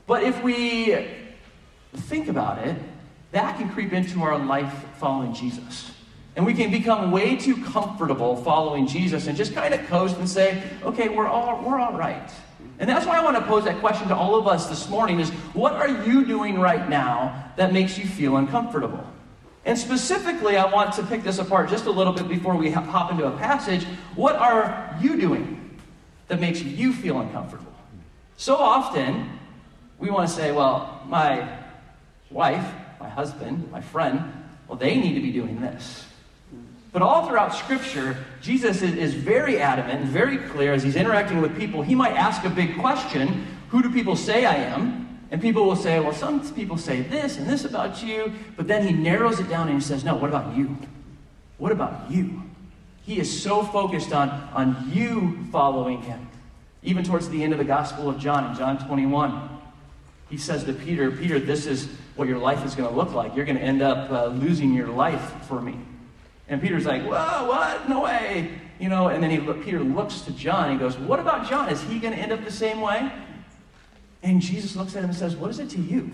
But 0.07 0.23
if 0.23 0.41
we 0.41 0.97
think 1.93 2.29
about 2.29 2.65
it, 2.65 2.75
that 3.31 3.57
can 3.57 3.69
creep 3.69 3.93
into 3.93 4.23
our 4.23 4.37
life 4.37 4.85
following 4.97 5.33
Jesus. 5.33 5.91
And 6.35 6.45
we 6.45 6.53
can 6.53 6.71
become 6.71 7.11
way 7.11 7.35
too 7.35 7.63
comfortable 7.63 8.35
following 8.37 8.87
Jesus 8.87 9.27
and 9.27 9.37
just 9.37 9.53
kind 9.53 9.73
of 9.73 9.85
coast 9.87 10.17
and 10.17 10.27
say, 10.27 10.63
okay, 10.83 11.09
we're 11.09 11.27
all, 11.27 11.63
we're 11.63 11.79
all 11.79 11.93
right. 11.93 12.29
And 12.79 12.89
that's 12.89 13.05
why 13.05 13.19
I 13.19 13.23
want 13.23 13.37
to 13.37 13.43
pose 13.43 13.65
that 13.65 13.79
question 13.79 14.07
to 14.07 14.15
all 14.15 14.35
of 14.35 14.47
us 14.47 14.67
this 14.67 14.89
morning 14.89 15.19
is 15.19 15.29
what 15.53 15.73
are 15.73 15.87
you 15.87 16.25
doing 16.25 16.59
right 16.59 16.89
now 16.89 17.51
that 17.55 17.71
makes 17.71 17.97
you 17.97 18.05
feel 18.05 18.37
uncomfortable? 18.37 19.05
And 19.65 19.77
specifically, 19.77 20.57
I 20.57 20.65
want 20.65 20.93
to 20.95 21.03
pick 21.03 21.23
this 21.23 21.39
apart 21.39 21.69
just 21.69 21.85
a 21.85 21.91
little 21.91 22.13
bit 22.13 22.27
before 22.27 22.55
we 22.55 22.71
hop 22.71 23.11
into 23.11 23.25
a 23.25 23.37
passage. 23.37 23.85
What 24.15 24.35
are 24.35 24.97
you 24.99 25.19
doing 25.19 25.79
that 26.27 26.41
makes 26.41 26.61
you 26.61 26.91
feel 26.91 27.21
uncomfortable? 27.21 27.71
So 28.35 28.55
often, 28.55 29.29
we 29.99 30.09
want 30.09 30.27
to 30.27 30.35
say, 30.35 30.51
well, 30.51 31.01
my 31.07 31.47
wife, 32.29 32.67
my 32.99 33.07
husband, 33.07 33.71
my 33.71 33.79
friend, 33.79 34.21
well, 34.67 34.77
they 34.77 34.97
need 34.97 35.13
to 35.13 35.21
be 35.21 35.31
doing 35.31 35.61
this. 35.61 36.05
But 36.93 37.01
all 37.01 37.27
throughout 37.27 37.55
Scripture, 37.55 38.15
Jesus 38.39 38.83
is, 38.83 39.15
very 39.15 39.59
adamant 39.59 40.01
and 40.01 40.09
very 40.09 40.37
clear 40.37 40.73
as 40.73 40.83
he's 40.83 40.95
interacting 40.95 41.41
with 41.41 41.57
people. 41.57 41.81
He 41.81 41.95
might 41.95 42.13
ask 42.13 42.45
a 42.45 42.49
big 42.49 42.77
question 42.79 43.47
Who 43.69 43.81
do 43.81 43.91
people 43.91 44.15
say 44.15 44.45
I 44.45 44.55
am? 44.55 45.19
And 45.31 45.41
people 45.41 45.65
will 45.65 45.75
say, 45.75 45.99
Well, 45.99 46.13
some 46.13 46.53
people 46.53 46.77
say 46.77 47.01
this 47.01 47.37
and 47.37 47.49
this 47.49 47.65
about 47.65 48.03
you. 48.03 48.31
But 48.55 48.67
then 48.67 48.87
he 48.87 48.93
narrows 48.93 49.39
it 49.39 49.49
down 49.49 49.67
and 49.67 49.81
he 49.81 49.83
says, 49.83 50.03
No, 50.03 50.15
what 50.15 50.29
about 50.29 50.55
you? 50.55 50.77
What 51.57 51.71
about 51.71 52.11
you? 52.11 52.43
He 53.03 53.19
is 53.19 53.41
so 53.41 53.63
focused 53.63 54.13
on, 54.13 54.29
on 54.53 54.91
you 54.93 55.45
following 55.51 56.01
him. 56.03 56.29
Even 56.83 57.03
towards 57.03 57.27
the 57.29 57.43
end 57.43 57.53
of 57.53 57.59
the 57.59 57.65
Gospel 57.65 58.07
of 58.07 58.19
John, 58.19 58.51
in 58.51 58.55
John 58.55 58.85
21, 58.87 59.49
he 60.29 60.37
says 60.37 60.63
to 60.65 60.73
Peter, 60.73 61.09
Peter, 61.09 61.39
this 61.39 61.65
is 61.65 61.87
what 62.15 62.27
your 62.27 62.37
life 62.37 62.63
is 62.65 62.75
going 62.75 62.89
to 62.89 62.95
look 62.95 63.13
like. 63.13 63.35
You're 63.35 63.45
going 63.45 63.57
to 63.57 63.63
end 63.63 63.81
up 63.81 64.11
uh, 64.11 64.27
losing 64.27 64.73
your 64.73 64.87
life 64.87 65.33
for 65.47 65.59
me. 65.59 65.77
And 66.47 66.61
Peter's 66.61 66.85
like, 66.85 67.03
whoa, 67.03 67.47
what? 67.47 67.87
No 67.87 68.01
way. 68.01 68.51
You 68.79 68.89
know, 68.89 69.07
and 69.07 69.23
then 69.23 69.29
he, 69.29 69.39
Peter 69.63 69.79
looks 69.79 70.21
to 70.21 70.31
John 70.31 70.69
and 70.69 70.73
he 70.73 70.79
goes, 70.79 70.97
what 70.97 71.19
about 71.19 71.49
John? 71.49 71.69
Is 71.69 71.81
he 71.83 71.99
going 71.99 72.13
to 72.13 72.19
end 72.19 72.31
up 72.31 72.43
the 72.43 72.51
same 72.51 72.81
way? 72.81 73.11
And 74.23 74.41
Jesus 74.41 74.75
looks 74.75 74.95
at 74.95 75.03
him 75.03 75.09
and 75.09 75.17
says, 75.17 75.35
what 75.35 75.49
is 75.49 75.59
it 75.59 75.69
to 75.71 75.81
you? 75.81 76.11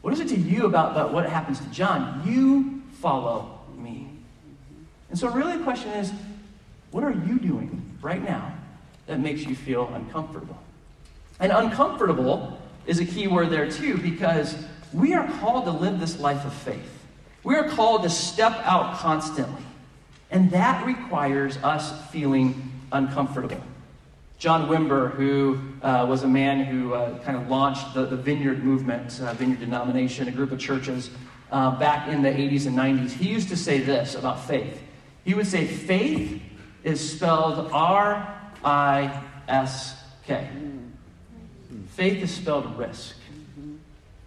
What 0.00 0.12
is 0.12 0.20
it 0.20 0.28
to 0.28 0.36
you 0.36 0.66
about, 0.66 0.92
about 0.92 1.12
what 1.12 1.28
happens 1.28 1.60
to 1.60 1.66
John? 1.70 2.22
You 2.26 2.82
follow 3.00 3.60
me. 3.76 4.08
And 5.10 5.18
so, 5.18 5.28
really, 5.28 5.56
the 5.56 5.64
question 5.64 5.90
is 5.90 6.12
what 6.90 7.04
are 7.04 7.12
you 7.12 7.38
doing 7.38 7.96
right 8.00 8.22
now 8.22 8.54
that 9.06 9.20
makes 9.20 9.42
you 9.42 9.54
feel 9.54 9.92
uncomfortable? 9.94 10.58
And 11.40 11.52
uncomfortable 11.52 12.58
is 12.86 13.00
a 13.00 13.04
key 13.04 13.26
word 13.26 13.50
there, 13.50 13.70
too, 13.70 13.98
because 13.98 14.56
we 14.92 15.14
are 15.14 15.28
called 15.40 15.64
to 15.66 15.72
live 15.72 16.00
this 16.00 16.18
life 16.18 16.44
of 16.44 16.52
faith. 16.52 16.97
We 17.44 17.54
are 17.56 17.68
called 17.68 18.02
to 18.02 18.10
step 18.10 18.52
out 18.64 18.98
constantly. 18.98 19.62
And 20.30 20.50
that 20.50 20.84
requires 20.86 21.56
us 21.58 21.92
feeling 22.10 22.70
uncomfortable. 22.92 23.62
John 24.38 24.68
Wimber, 24.68 25.12
who 25.14 25.58
uh, 25.82 26.06
was 26.08 26.22
a 26.22 26.28
man 26.28 26.64
who 26.64 26.94
uh, 26.94 27.18
kind 27.24 27.36
of 27.36 27.48
launched 27.48 27.94
the, 27.94 28.06
the 28.06 28.16
Vineyard 28.16 28.62
movement, 28.62 29.20
uh, 29.20 29.32
Vineyard 29.34 29.60
denomination, 29.60 30.28
a 30.28 30.30
group 30.30 30.52
of 30.52 30.60
churches 30.60 31.10
uh, 31.50 31.78
back 31.78 32.08
in 32.08 32.22
the 32.22 32.28
80s 32.28 32.66
and 32.66 32.76
90s, 32.76 33.10
he 33.10 33.28
used 33.28 33.48
to 33.48 33.56
say 33.56 33.80
this 33.80 34.14
about 34.14 34.44
faith. 34.44 34.82
He 35.24 35.34
would 35.34 35.46
say, 35.46 35.66
faith 35.66 36.40
is 36.84 37.14
spelled 37.14 37.70
R 37.72 38.34
I 38.64 39.22
S 39.48 39.96
K. 40.26 40.48
Faith 41.88 42.22
is 42.22 42.30
spelled 42.30 42.78
risk. 42.78 43.16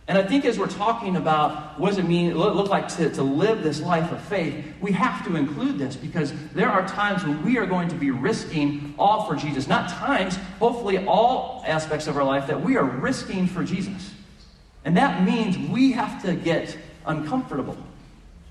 And 0.08 0.17
I 0.17 0.24
think 0.24 0.46
as 0.46 0.58
we're 0.58 0.67
talking 0.67 1.15
about 1.15 1.79
what 1.79 1.89
does 1.89 1.98
it 1.98 2.05
mean, 2.05 2.38
look, 2.38 2.55
look 2.55 2.70
like 2.70 2.88
to, 2.98 3.10
to 3.12 3.24
live 3.24 3.63
this 3.63 3.79
life 3.79 4.12
of 4.12 4.22
faith, 4.22 4.65
we 4.81 4.91
have 4.91 5.25
to 5.25 5.36
include 5.36 5.77
this 5.77 5.96
because 5.96 6.34
there 6.53 6.70
are 6.70 6.88
times 6.88 7.24
when 7.24 7.43
we 7.46 7.58
are 7.58 7.65
going 7.65 7.88
to 7.89 7.96
be 7.96 8.12
risking 8.12 8.93
all 8.98 9.25
for 9.25 9.36
Jesus. 9.36 9.67
Not 9.67 9.89
times, 9.89 10.38
hopefully 10.60 11.05
all 11.05 11.63
aspects 11.65 12.08
of 12.08 12.17
our 12.17 12.24
life 12.24 12.48
that 12.48 12.62
we 12.62 12.75
are 12.77 12.84
risking 12.84 13.48
for 13.48 13.63
Jesus. 13.63 14.12
And 14.84 14.98
that 14.98 15.24
means 15.24 15.58
we 15.70 15.91
have 15.91 16.22
to 16.24 16.36
get 16.36 16.77
uncomfortable. 17.05 17.77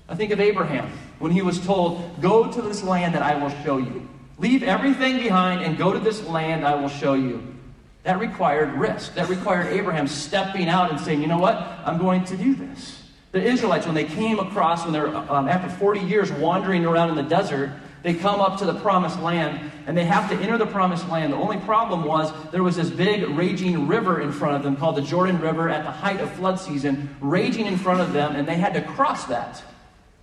I 0.07 0.15
think 0.15 0.31
of 0.31 0.39
Abraham 0.39 0.91
when 1.19 1.31
he 1.31 1.41
was 1.41 1.63
told, 1.65 2.21
Go 2.21 2.51
to 2.51 2.61
this 2.61 2.83
land 2.83 3.13
that 3.15 3.21
I 3.21 3.35
will 3.35 3.49
show 3.63 3.77
you. 3.77 4.07
Leave 4.37 4.63
everything 4.63 5.17
behind 5.17 5.61
and 5.61 5.77
go 5.77 5.93
to 5.93 5.99
this 5.99 6.25
land 6.25 6.65
I 6.65 6.75
will 6.75 6.89
show 6.89 7.13
you. 7.13 7.55
That 8.03 8.19
required 8.19 8.73
risk. 8.73 9.13
That 9.15 9.29
required 9.29 9.67
Abraham 9.67 10.07
stepping 10.07 10.67
out 10.67 10.91
and 10.91 10.99
saying, 10.99 11.21
you 11.21 11.27
know 11.27 11.37
what? 11.37 11.55
I'm 11.85 11.97
going 11.97 12.23
to 12.25 12.37
do 12.37 12.55
this. 12.55 13.03
The 13.31 13.41
Israelites, 13.41 13.85
when 13.85 13.95
they 13.95 14.05
came 14.05 14.39
across, 14.39 14.83
when 14.83 14.91
they're 14.91 15.15
um, 15.15 15.47
after 15.47 15.69
40 15.69 16.01
years 16.01 16.31
wandering 16.31 16.85
around 16.85 17.09
in 17.09 17.15
the 17.15 17.23
desert, 17.23 17.71
they 18.03 18.15
come 18.15 18.41
up 18.41 18.57
to 18.59 18.65
the 18.65 18.73
promised 18.73 19.19
land 19.19 19.71
and 19.85 19.95
they 19.95 20.05
have 20.05 20.29
to 20.29 20.35
enter 20.37 20.57
the 20.57 20.65
promised 20.65 21.07
land. 21.07 21.31
The 21.31 21.37
only 21.37 21.57
problem 21.57 22.03
was 22.03 22.31
there 22.51 22.63
was 22.63 22.75
this 22.75 22.89
big 22.89 23.23
raging 23.29 23.87
river 23.87 24.21
in 24.21 24.31
front 24.31 24.55
of 24.55 24.63
them 24.63 24.75
called 24.75 24.97
the 24.97 25.01
Jordan 25.01 25.39
River 25.39 25.69
at 25.69 25.83
the 25.83 25.91
height 25.91 26.19
of 26.19 26.31
flood 26.33 26.59
season, 26.59 27.15
raging 27.21 27.67
in 27.67 27.77
front 27.77 28.01
of 28.01 28.11
them, 28.11 28.35
and 28.35 28.47
they 28.47 28.55
had 28.55 28.73
to 28.73 28.81
cross 28.81 29.25
that. 29.25 29.63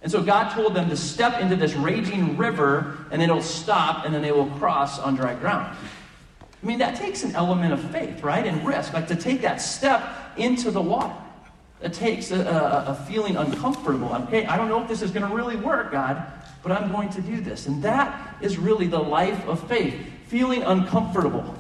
And 0.03 0.11
so 0.11 0.23
God 0.23 0.53
told 0.53 0.75
them 0.75 0.89
to 0.91 0.97
step 0.97 1.41
into 1.41 1.57
this 1.57 1.75
raging 1.75 2.37
river 2.37 3.07
and 3.11 3.23
it'll 3.23 3.43
stop 3.43 4.05
and 4.05 4.15
then 4.15 4.23
they 4.23 4.33
will 4.33 4.47
cross 4.47 4.99
on 4.99 5.17
dry 5.17 5.35
ground. 5.35 5.77
I 6.63 6.67
mean, 6.67 6.79
that 6.79 6.97
takes 6.97 7.23
an 7.23 7.35
element 7.37 7.73
of 7.73 7.81
faith, 7.91 8.23
right? 8.23 8.45
And 8.45 8.67
risk, 8.67 8.93
like 8.93 9.09
to 9.09 9.17
take 9.17 9.43
that 9.43 9.61
step 9.61 10.03
into 10.37 10.71
the 10.71 10.83
water. 10.83 11.15
It 11.81 11.93
takes 11.93 12.33
a, 12.33 12.41
a, 12.41 12.85
a 12.91 12.95
feeling 13.07 13.37
uncomfortable. 13.37 14.13
Okay, 14.25 14.45
I 14.47 14.57
don't 14.57 14.69
know 14.69 14.83
if 14.83 14.89
this 14.89 15.01
is 15.03 15.13
going 15.13 15.29
to 15.29 15.35
really 15.35 15.55
work, 15.55 15.93
God, 15.93 16.25
but 16.63 16.73
I'm 16.73 16.91
going 16.91 17.11
to 17.11 17.21
do 17.21 17.41
this. 17.41 17.67
And 17.67 17.83
that 17.85 18.37
is 18.41 18.59
really 18.59 18.89
the 18.89 18.99
life 18.99 19.47
of 19.47 19.67
faith, 19.69 19.95
feeling 20.27 20.65
uncomfortable. 20.65 21.55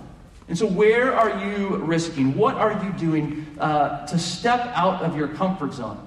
And 0.48 0.58
so, 0.58 0.66
where 0.66 1.14
are 1.14 1.44
you 1.44 1.76
risking? 1.76 2.36
What 2.36 2.56
are 2.56 2.82
you 2.82 2.90
doing 2.92 3.46
uh, 3.60 4.06
to 4.06 4.18
step 4.18 4.60
out 4.74 5.02
of 5.02 5.16
your 5.16 5.28
comfort 5.28 5.74
zone? 5.74 6.04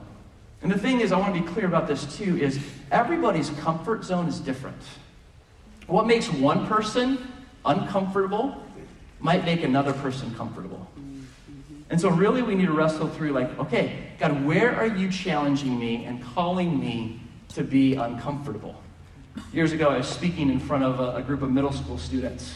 And 0.62 0.72
the 0.72 0.78
thing 0.78 1.00
is, 1.00 1.12
I 1.12 1.18
want 1.18 1.34
to 1.34 1.42
be 1.42 1.48
clear 1.48 1.66
about 1.66 1.88
this 1.88 2.18
too, 2.18 2.38
is 2.38 2.60
everybody's 2.92 3.50
comfort 3.52 4.04
zone 4.04 4.28
is 4.28 4.40
different. 4.40 4.82
What 5.88 6.06
makes 6.06 6.28
one 6.30 6.68
person 6.68 7.18
uncomfortable 7.66 8.62
might 9.22 9.46
make 9.46 9.64
another 9.64 9.94
person 9.94 10.34
comfortable. 10.36 10.88
And 11.90 12.00
so, 12.00 12.10
really, 12.10 12.42
we 12.42 12.56
need 12.56 12.68
to 12.68 12.72
wrestle 12.72 13.08
through 13.08 13.32
like, 13.32 13.58
okay, 13.60 14.12
God, 14.18 14.46
where 14.46 14.74
are 14.76 14.88
you 14.88 15.12
challenging 15.12 15.78
me 15.78 16.06
and 16.06 16.24
calling 16.24 16.80
me 16.80 17.20
to 17.50 17.64
be 17.64 17.96
uncomfortable? 17.96 18.82
Years 19.52 19.72
ago, 19.72 19.90
I 19.90 19.98
was 19.98 20.08
speaking 20.08 20.50
in 20.50 20.60
front 20.60 20.84
of 20.84 21.00
a, 21.00 21.18
a 21.18 21.22
group 21.22 21.42
of 21.42 21.52
middle 21.52 21.72
school 21.72 21.98
students. 21.98 22.54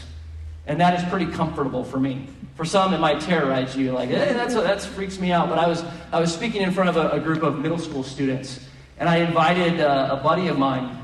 And 0.66 0.80
that 0.80 0.98
is 0.98 1.08
pretty 1.10 1.30
comfortable 1.30 1.84
for 1.84 2.00
me. 2.00 2.26
For 2.56 2.64
some, 2.64 2.92
it 2.94 2.98
might 2.98 3.20
terrorize 3.20 3.76
you, 3.76 3.92
like, 3.92 4.08
hey, 4.08 4.32
that's, 4.32 4.54
that 4.54 4.80
freaks 4.80 5.20
me 5.20 5.32
out. 5.32 5.48
But 5.48 5.58
I 5.58 5.68
was, 5.68 5.84
I 6.12 6.18
was 6.18 6.32
speaking 6.32 6.62
in 6.62 6.72
front 6.72 6.88
of 6.88 6.96
a, 6.96 7.10
a 7.10 7.20
group 7.20 7.42
of 7.42 7.58
middle 7.58 7.78
school 7.78 8.02
students, 8.02 8.66
and 8.98 9.08
I 9.08 9.18
invited 9.18 9.80
uh, 9.80 10.16
a 10.18 10.22
buddy 10.22 10.48
of 10.48 10.58
mine 10.58 10.96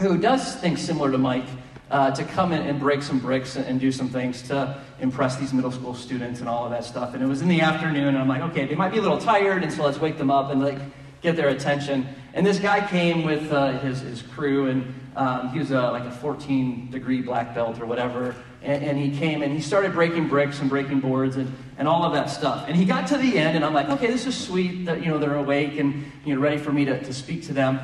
who 0.00 0.18
does 0.18 0.56
think 0.56 0.76
similar 0.76 1.12
to 1.12 1.18
Mike 1.18 1.44
uh, 1.90 2.10
to 2.12 2.24
come 2.24 2.52
in 2.52 2.62
and 2.62 2.78
break 2.78 3.02
some 3.02 3.18
bricks 3.18 3.56
and, 3.56 3.80
do 3.80 3.90
some 3.90 4.08
things 4.08 4.42
to 4.42 4.78
impress 5.00 5.36
these 5.36 5.52
middle 5.52 5.72
school 5.72 5.94
students 5.94 6.40
and 6.40 6.48
all 6.48 6.64
of 6.64 6.70
that 6.70 6.84
stuff. 6.84 7.14
And 7.14 7.22
it 7.22 7.26
was 7.26 7.40
in 7.40 7.48
the 7.48 7.62
afternoon, 7.62 8.08
and 8.08 8.18
I'm 8.18 8.28
like, 8.28 8.42
okay, 8.50 8.66
they 8.66 8.74
might 8.74 8.92
be 8.92 8.98
a 8.98 9.02
little 9.02 9.18
tired, 9.18 9.62
and 9.62 9.72
so 9.72 9.84
let's 9.84 9.98
wake 9.98 10.18
them 10.18 10.30
up 10.30 10.50
and 10.50 10.62
like 10.62 10.78
get 11.22 11.36
their 11.36 11.48
attention. 11.48 12.06
And 12.34 12.46
this 12.46 12.58
guy 12.58 12.86
came 12.86 13.24
with 13.24 13.50
uh, 13.50 13.78
his, 13.78 14.00
his 14.00 14.22
crew, 14.22 14.68
and 14.68 14.94
um, 15.16 15.50
he 15.50 15.58
was 15.58 15.70
a, 15.70 15.80
like 15.90 16.04
a 16.04 16.10
14 16.10 16.90
degree 16.90 17.22
black 17.22 17.54
belt 17.54 17.80
or 17.80 17.86
whatever. 17.86 18.34
And, 18.62 18.84
and, 18.84 18.98
he 18.98 19.16
came 19.16 19.42
and 19.42 19.50
he 19.50 19.60
started 19.62 19.94
breaking 19.94 20.28
bricks 20.28 20.60
and 20.60 20.68
breaking 20.68 21.00
boards 21.00 21.36
and, 21.36 21.50
and 21.78 21.88
all 21.88 22.04
of 22.04 22.12
that 22.12 22.28
stuff. 22.28 22.66
And 22.68 22.76
he 22.76 22.84
got 22.84 23.06
to 23.08 23.16
the 23.16 23.38
end, 23.38 23.56
and 23.56 23.64
I'm 23.64 23.72
like, 23.72 23.88
okay, 23.88 24.08
this 24.08 24.26
is 24.26 24.36
sweet 24.36 24.84
that 24.84 25.02
you 25.02 25.06
know 25.06 25.18
they're 25.18 25.36
awake 25.36 25.78
and 25.78 26.04
you 26.26 26.34
know 26.34 26.40
ready 26.42 26.58
for 26.58 26.70
me 26.70 26.84
to, 26.84 27.02
to 27.02 27.12
speak 27.12 27.44
to 27.46 27.54
them. 27.54 27.80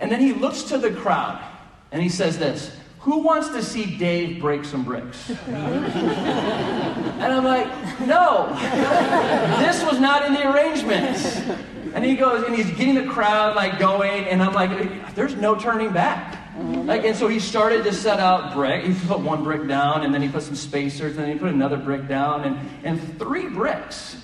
And 0.00 0.10
then 0.10 0.20
he 0.20 0.32
looks 0.32 0.64
to 0.64 0.78
the 0.78 0.90
crowd 0.90 1.42
and 1.90 2.02
he 2.02 2.08
says 2.08 2.38
this 2.38 2.76
who 3.08 3.20
wants 3.20 3.48
to 3.48 3.62
see 3.62 3.96
Dave 3.96 4.38
break 4.38 4.66
some 4.66 4.84
bricks? 4.84 5.30
and 5.48 5.56
I'm 7.32 7.42
like, 7.42 7.66
no, 8.00 8.48
this 9.60 9.82
was 9.82 9.98
not 9.98 10.26
in 10.26 10.34
the 10.34 10.52
arrangements. 10.52 11.40
And 11.94 12.04
he 12.04 12.16
goes, 12.16 12.44
and 12.44 12.54
he's 12.54 12.70
getting 12.72 12.96
the 12.96 13.06
crowd 13.06 13.56
like 13.56 13.78
going, 13.78 14.26
and 14.26 14.42
I'm 14.42 14.52
like, 14.52 15.14
there's 15.14 15.34
no 15.36 15.54
turning 15.58 15.90
back. 15.90 16.36
Like, 16.58 17.04
and 17.04 17.16
so 17.16 17.28
he 17.28 17.40
started 17.40 17.84
to 17.84 17.94
set 17.94 18.20
out 18.20 18.52
brick. 18.52 18.84
He 18.84 18.92
put 19.06 19.20
one 19.20 19.42
brick 19.42 19.66
down, 19.66 20.04
and 20.04 20.12
then 20.12 20.20
he 20.20 20.28
put 20.28 20.42
some 20.42 20.54
spacers, 20.54 21.16
and 21.16 21.24
then 21.24 21.32
he 21.32 21.38
put 21.38 21.48
another 21.50 21.78
brick 21.78 22.08
down, 22.08 22.44
and, 22.44 22.58
and 22.84 23.18
three 23.18 23.48
bricks. 23.48 24.16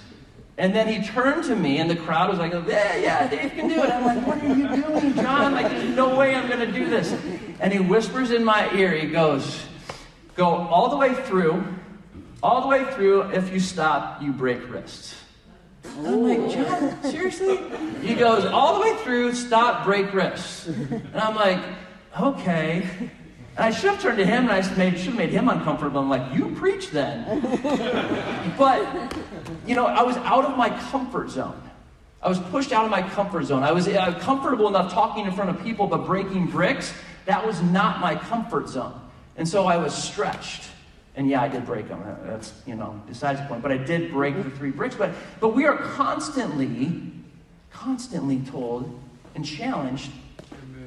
And 0.56 0.74
then 0.74 0.86
he 0.86 1.04
turned 1.04 1.44
to 1.44 1.56
me, 1.56 1.78
and 1.78 1.90
the 1.90 1.96
crowd 1.96 2.30
was 2.30 2.38
like, 2.38 2.52
yeah, 2.52 2.96
yeah, 2.96 3.28
Dave 3.28 3.52
can 3.52 3.68
do 3.68 3.82
it. 3.82 3.90
I'm 3.90 4.04
like, 4.04 4.26
what 4.26 4.42
are 4.42 4.54
you 4.54 4.82
doing, 4.82 5.14
John? 5.14 5.52
Like, 5.52 5.68
there's 5.68 5.96
no 5.96 6.16
way 6.16 6.34
I'm 6.34 6.46
going 6.46 6.60
to 6.60 6.70
do 6.70 6.88
this. 6.88 7.12
And 7.58 7.72
he 7.72 7.80
whispers 7.80 8.30
in 8.30 8.44
my 8.44 8.72
ear, 8.72 8.92
he 8.92 9.08
goes, 9.08 9.64
go 10.36 10.46
all 10.46 10.88
the 10.90 10.96
way 10.96 11.12
through, 11.14 11.64
all 12.40 12.60
the 12.60 12.68
way 12.68 12.84
through. 12.94 13.22
If 13.32 13.52
you 13.52 13.58
stop, 13.58 14.22
you 14.22 14.32
break 14.32 14.70
wrists. 14.72 15.16
I'm 15.98 16.22
like, 16.22 16.50
John, 16.50 17.02
seriously? 17.02 17.58
He 18.02 18.14
goes, 18.14 18.44
all 18.44 18.74
the 18.74 18.80
way 18.80 18.96
through, 18.98 19.34
stop, 19.34 19.84
break 19.84 20.12
wrists. 20.14 20.66
And 20.66 21.16
I'm 21.16 21.34
like, 21.34 21.62
okay. 22.20 22.86
And 23.56 23.66
I 23.66 23.70
should 23.70 23.90
have 23.90 24.02
turned 24.02 24.18
to 24.18 24.26
him 24.26 24.48
and 24.48 24.52
I 24.52 24.76
made, 24.76 24.98
should 24.98 25.06
have 25.06 25.16
made 25.16 25.30
him 25.30 25.48
uncomfortable. 25.48 26.00
I'm 26.00 26.08
like, 26.08 26.34
you 26.34 26.54
preach 26.56 26.90
then. 26.90 27.40
but, 28.58 29.14
you 29.66 29.74
know, 29.74 29.86
I 29.86 30.02
was 30.02 30.16
out 30.18 30.44
of 30.44 30.56
my 30.56 30.70
comfort 30.90 31.30
zone. 31.30 31.60
I 32.22 32.28
was 32.28 32.38
pushed 32.38 32.72
out 32.72 32.84
of 32.84 32.90
my 32.90 33.02
comfort 33.02 33.44
zone. 33.44 33.62
I 33.62 33.72
was 33.72 33.86
uh, 33.86 34.18
comfortable 34.20 34.68
enough 34.68 34.92
talking 34.92 35.26
in 35.26 35.32
front 35.32 35.50
of 35.50 35.62
people, 35.62 35.86
but 35.86 36.06
breaking 36.06 36.46
bricks, 36.46 36.94
that 37.26 37.46
was 37.46 37.60
not 37.62 38.00
my 38.00 38.14
comfort 38.14 38.68
zone. 38.68 38.98
And 39.36 39.46
so 39.46 39.66
I 39.66 39.76
was 39.76 39.94
stretched. 39.94 40.64
And 41.16 41.28
yeah, 41.28 41.42
I 41.42 41.48
did 41.48 41.66
break 41.66 41.88
them. 41.88 42.02
That's, 42.24 42.52
you 42.66 42.74
know, 42.74 43.00
besides 43.06 43.40
the 43.40 43.46
point. 43.46 43.62
But 43.62 43.72
I 43.72 43.76
did 43.76 44.10
break 44.10 44.42
the 44.42 44.50
three 44.50 44.70
bricks. 44.70 44.94
But, 44.94 45.12
but 45.38 45.48
we 45.48 45.64
are 45.66 45.76
constantly, 45.76 47.12
constantly 47.70 48.40
told 48.40 48.98
and 49.34 49.44
challenged 49.44 50.10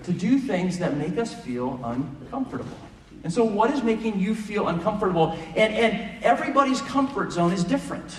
to 0.04 0.12
do 0.12 0.40
things 0.40 0.80
that 0.80 0.98
make 0.98 1.18
us 1.18 1.34
feel 1.34 1.80
uncomfortable. 1.84 2.78
And 3.24 3.34
so, 3.34 3.44
what 3.44 3.72
is 3.72 3.84
making 3.84 4.20
you 4.20 4.36
feel 4.36 4.68
uncomfortable? 4.68 5.38
And, 5.56 5.74
and 5.74 6.24
everybody's 6.24 6.82
comfort 6.82 7.32
zone 7.32 7.52
is 7.52 7.64
different. 7.64 8.16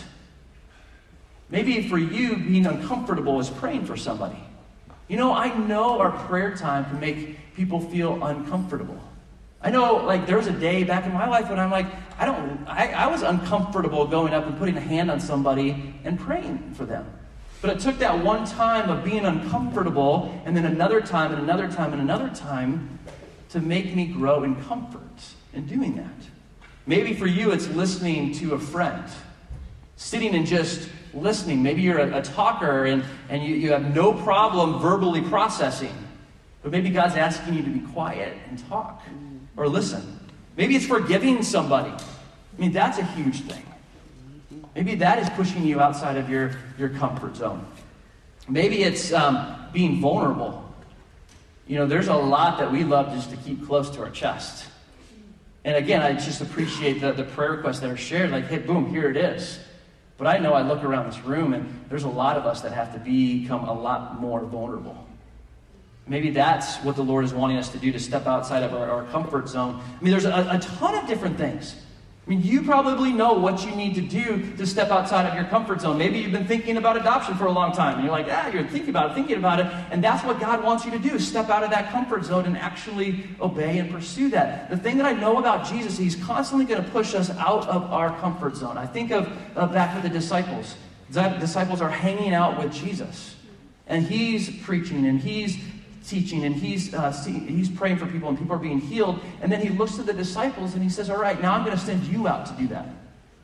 Maybe 1.50 1.88
for 1.88 1.98
you, 1.98 2.36
being 2.36 2.66
uncomfortable 2.66 3.40
is 3.40 3.48
praying 3.48 3.86
for 3.86 3.96
somebody. 3.96 4.38
You 5.08 5.16
know, 5.16 5.32
I 5.32 5.56
know 5.56 5.98
our 5.98 6.10
prayer 6.26 6.54
time 6.54 6.84
can 6.84 7.00
make 7.00 7.54
people 7.54 7.80
feel 7.80 8.22
uncomfortable. 8.22 9.00
I 9.60 9.70
know, 9.70 9.96
like, 9.96 10.26
there 10.26 10.36
was 10.36 10.46
a 10.46 10.52
day 10.52 10.84
back 10.84 11.06
in 11.06 11.12
my 11.12 11.26
life 11.26 11.48
when 11.48 11.58
I'm 11.58 11.70
like, 11.70 11.86
I 12.18 12.26
don't, 12.26 12.68
I, 12.68 12.92
I 12.92 13.06
was 13.08 13.22
uncomfortable 13.22 14.06
going 14.06 14.32
up 14.34 14.46
and 14.46 14.56
putting 14.58 14.76
a 14.76 14.80
hand 14.80 15.10
on 15.10 15.18
somebody 15.18 15.94
and 16.04 16.20
praying 16.20 16.74
for 16.74 16.84
them. 16.84 17.10
But 17.60 17.70
it 17.70 17.80
took 17.80 17.98
that 17.98 18.24
one 18.24 18.46
time 18.46 18.88
of 18.88 19.02
being 19.02 19.24
uncomfortable, 19.24 20.40
and 20.44 20.56
then 20.56 20.64
another 20.64 21.00
time, 21.00 21.32
and 21.32 21.42
another 21.42 21.68
time, 21.68 21.92
and 21.92 22.00
another 22.00 22.28
time 22.28 23.00
to 23.48 23.60
make 23.60 23.96
me 23.96 24.06
grow 24.06 24.44
in 24.44 24.54
comfort 24.66 25.02
in 25.54 25.66
doing 25.66 25.96
that. 25.96 26.28
Maybe 26.86 27.14
for 27.14 27.26
you, 27.26 27.50
it's 27.50 27.66
listening 27.68 28.32
to 28.34 28.54
a 28.54 28.58
friend, 28.58 29.04
sitting 29.96 30.36
and 30.36 30.46
just 30.46 30.88
listening. 31.18 31.62
Maybe 31.62 31.82
you're 31.82 31.98
a, 31.98 32.18
a 32.18 32.22
talker 32.22 32.86
and, 32.86 33.04
and 33.28 33.42
you, 33.42 33.54
you 33.54 33.72
have 33.72 33.94
no 33.94 34.12
problem 34.12 34.80
verbally 34.80 35.22
processing. 35.22 35.94
But 36.62 36.72
maybe 36.72 36.90
God's 36.90 37.16
asking 37.16 37.54
you 37.54 37.62
to 37.62 37.70
be 37.70 37.80
quiet 37.92 38.36
and 38.48 38.58
talk 38.68 39.02
or 39.56 39.68
listen. 39.68 40.20
Maybe 40.56 40.76
it's 40.76 40.86
forgiving 40.86 41.42
somebody. 41.42 41.90
I 41.90 42.60
mean, 42.60 42.72
that's 42.72 42.98
a 42.98 43.04
huge 43.04 43.42
thing. 43.42 43.64
Maybe 44.74 44.94
that 44.96 45.18
is 45.18 45.28
pushing 45.30 45.64
you 45.64 45.80
outside 45.80 46.16
of 46.16 46.28
your, 46.28 46.52
your 46.78 46.88
comfort 46.88 47.36
zone. 47.36 47.66
Maybe 48.48 48.82
it's 48.82 49.12
um, 49.12 49.56
being 49.72 50.00
vulnerable. 50.00 50.64
You 51.66 51.76
know, 51.76 51.86
there's 51.86 52.08
a 52.08 52.14
lot 52.14 52.58
that 52.58 52.72
we 52.72 52.82
love 52.82 53.12
just 53.12 53.30
to 53.30 53.36
keep 53.36 53.66
close 53.66 53.90
to 53.90 54.02
our 54.02 54.10
chest. 54.10 54.66
And 55.64 55.76
again, 55.76 56.00
I 56.00 56.14
just 56.14 56.40
appreciate 56.40 57.00
the, 57.00 57.12
the 57.12 57.24
prayer 57.24 57.52
requests 57.52 57.80
that 57.80 57.90
are 57.90 57.96
shared. 57.96 58.30
Like, 58.30 58.46
hey, 58.46 58.58
boom, 58.58 58.88
here 58.90 59.10
it 59.10 59.16
is. 59.16 59.58
But 60.18 60.26
I 60.26 60.38
know 60.38 60.52
I 60.52 60.62
look 60.62 60.82
around 60.82 61.10
this 61.10 61.24
room 61.24 61.54
and 61.54 61.86
there's 61.88 62.02
a 62.02 62.08
lot 62.08 62.36
of 62.36 62.44
us 62.44 62.60
that 62.62 62.72
have 62.72 62.92
to 62.92 62.98
become 62.98 63.64
a 63.64 63.72
lot 63.72 64.20
more 64.20 64.40
vulnerable. 64.40 65.06
Maybe 66.08 66.30
that's 66.30 66.76
what 66.78 66.96
the 66.96 67.04
Lord 67.04 67.24
is 67.24 67.32
wanting 67.32 67.58
us 67.58 67.68
to 67.70 67.78
do 67.78 67.92
to 67.92 68.00
step 68.00 68.26
outside 68.26 68.62
of 68.62 68.74
our, 68.74 68.90
our 68.90 69.04
comfort 69.04 69.48
zone. 69.48 69.80
I 69.80 70.02
mean, 70.02 70.10
there's 70.10 70.24
a, 70.24 70.48
a 70.50 70.58
ton 70.58 70.96
of 70.96 71.06
different 71.06 71.38
things. 71.38 71.76
I 72.28 72.32
mean, 72.32 72.42
you 72.42 72.60
probably 72.60 73.10
know 73.10 73.32
what 73.32 73.64
you 73.64 73.74
need 73.74 73.94
to 73.94 74.02
do 74.02 74.54
to 74.58 74.66
step 74.66 74.90
outside 74.90 75.26
of 75.26 75.34
your 75.34 75.44
comfort 75.44 75.80
zone. 75.80 75.96
Maybe 75.96 76.18
you've 76.18 76.30
been 76.30 76.46
thinking 76.46 76.76
about 76.76 76.98
adoption 76.98 77.34
for 77.36 77.46
a 77.46 77.50
long 77.50 77.72
time, 77.72 77.94
and 77.94 78.04
you're 78.04 78.12
like, 78.12 78.26
ah, 78.28 78.48
you're 78.48 78.66
thinking 78.66 78.90
about 78.90 79.12
it, 79.12 79.14
thinking 79.14 79.38
about 79.38 79.60
it, 79.60 79.66
and 79.90 80.04
that's 80.04 80.22
what 80.22 80.38
God 80.38 80.62
wants 80.62 80.84
you 80.84 80.90
to 80.90 80.98
do: 80.98 81.18
step 81.18 81.48
out 81.48 81.64
of 81.64 81.70
that 81.70 81.90
comfort 81.90 82.26
zone 82.26 82.44
and 82.44 82.58
actually 82.58 83.24
obey 83.40 83.78
and 83.78 83.90
pursue 83.90 84.28
that. 84.28 84.68
The 84.68 84.76
thing 84.76 84.98
that 84.98 85.06
I 85.06 85.14
know 85.14 85.38
about 85.38 85.66
Jesus, 85.66 85.96
He's 85.96 86.16
constantly 86.16 86.66
going 86.66 86.84
to 86.84 86.90
push 86.90 87.14
us 87.14 87.30
out 87.30 87.66
of 87.66 87.84
our 87.84 88.14
comfort 88.20 88.56
zone. 88.56 88.76
I 88.76 88.84
think 88.84 89.10
of 89.10 89.32
uh, 89.56 89.66
back 89.66 89.94
with 89.94 90.02
the 90.02 90.10
disciples. 90.10 90.74
The 91.08 91.30
disciples 91.40 91.80
are 91.80 91.88
hanging 91.88 92.34
out 92.34 92.58
with 92.58 92.74
Jesus, 92.74 93.36
and 93.86 94.04
He's 94.04 94.54
preaching, 94.64 95.06
and 95.06 95.18
He's 95.18 95.56
teaching 96.06 96.44
and 96.44 96.54
he's, 96.54 96.94
uh, 96.94 97.12
see, 97.12 97.32
he's 97.32 97.68
praying 97.68 97.96
for 97.96 98.06
people 98.06 98.28
and 98.28 98.38
people 98.38 98.54
are 98.54 98.58
being 98.58 98.80
healed. 98.80 99.20
And 99.40 99.50
then 99.50 99.60
he 99.60 99.68
looks 99.70 99.96
to 99.96 100.02
the 100.02 100.12
disciples 100.12 100.74
and 100.74 100.82
he 100.82 100.88
says, 100.88 101.10
All 101.10 101.20
right, 101.20 101.40
now 101.40 101.54
I'm 101.54 101.64
going 101.64 101.76
to 101.76 101.82
send 101.82 102.04
you 102.04 102.28
out 102.28 102.46
to 102.46 102.52
do 102.54 102.66
that. 102.68 102.88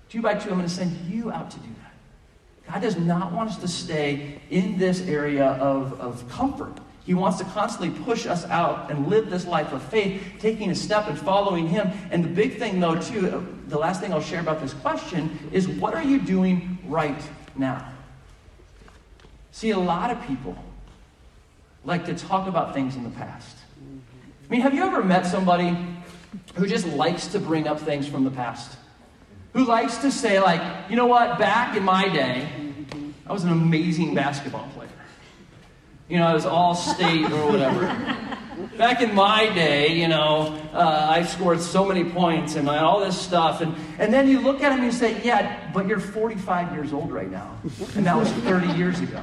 Two 0.09 0.23
by 0.23 0.35
two, 0.35 0.51
I'm 0.51 0.57
going 0.57 0.69
to 0.69 0.75
send 0.75 0.97
you 1.11 1.31
out 1.31 1.51
to 1.51 1.59
do 1.59 1.69
that. 1.83 2.73
God 2.73 2.83
does 2.83 2.97
not 2.97 3.33
want 3.33 3.51
us 3.51 3.59
to 3.59 3.69
stay 3.69 4.41
in 4.51 4.79
this 4.79 5.03
area 5.03 5.47
of, 5.47 6.01
of 6.01 6.29
comfort. 6.29 6.75
He 7.05 7.13
wants 7.13 7.39
to 7.39 7.45
constantly 7.45 7.91
push 8.05 8.27
us 8.27 8.47
out 8.47 8.91
and 8.91 9.09
live 9.09 9.29
this 9.29 9.47
life 9.47 9.73
of 9.73 9.83
faith, 9.83 10.23
taking 10.39 10.71
a 10.71 10.75
step 10.75 11.07
and 11.07 11.19
following 11.19 11.69
Him. 11.69 11.91
And 12.11 12.25
the 12.25 12.29
big 12.29 12.59
thing, 12.59 12.81
though, 12.81 12.99
too, 12.99 13.47
the 13.69 13.79
last 13.79 14.01
thing 14.01 14.13
I'll 14.13 14.23
share 14.23 14.41
about 14.41 14.61
this 14.61 14.73
question 14.73 15.51
is 15.53 15.69
what 15.69 15.95
are 15.95 16.03
you 16.03 16.19
doing 16.19 16.79
right 16.87 17.21
now? 17.57 17.93
See, 19.53 19.71
a 19.71 19.79
lot 19.79 20.11
of 20.11 20.27
people 20.27 20.57
like 21.85 22.07
to 22.07 22.15
talk 22.15 22.49
about 22.49 22.75
things 22.75 22.97
in 22.97 23.05
the 23.05 23.11
past. 23.11 23.57
I 24.49 24.53
mean, 24.53 24.61
have 24.61 24.75
you 24.75 24.85
ever 24.85 25.03
met 25.03 25.27
somebody 25.27 25.77
who 26.55 26.67
just 26.67 26.87
likes 26.87 27.29
to 27.29 27.39
bring 27.39 27.67
up 27.67 27.81
things 27.81 28.07
from 28.07 28.25
the 28.25 28.31
past? 28.31 28.77
Who 29.53 29.65
likes 29.65 29.99
to 29.99 30.11
say, 30.11 30.41
like, 30.41 30.91
you 30.91 30.97
know 30.97 31.07
what, 31.07 31.39
back 31.39 31.77
in 31.77 31.85
my 31.85 32.09
day, 32.09 32.49
I 33.27 33.33
was 33.33 33.45
an 33.45 33.51
amazing 33.51 34.15
basketball 34.15 34.69
player. 34.75 34.89
You 36.09 36.19
know, 36.19 36.27
I 36.27 36.35
was 36.35 36.45
all 36.45 36.75
state 36.75 37.25
or 37.31 37.51
whatever. 37.51 37.87
Back 38.77 39.01
in 39.01 39.15
my 39.15 39.53
day, 39.55 39.99
you 39.99 40.09
know, 40.09 40.61
uh, 40.73 41.07
I 41.09 41.23
scored 41.23 41.61
so 41.61 41.85
many 41.85 42.05
points 42.05 42.57
and 42.57 42.69
all 42.69 43.01
this 43.01 43.19
stuff. 43.19 43.61
And, 43.61 43.75
and 43.99 44.13
then 44.13 44.29
you 44.29 44.41
look 44.41 44.63
at 44.63 44.73
him 44.73 44.81
and 44.81 44.85
you 44.85 44.93
say, 44.93 45.23
yeah, 45.25 45.71
but 45.73 45.87
you're 45.87 46.01
45 46.01 46.73
years 46.73 46.93
old 46.93 47.13
right 47.13 47.31
now. 47.31 47.57
And 47.95 48.05
that 48.07 48.17
was 48.17 48.31
30 48.31 48.77
years 48.77 49.01
ago. 49.01 49.23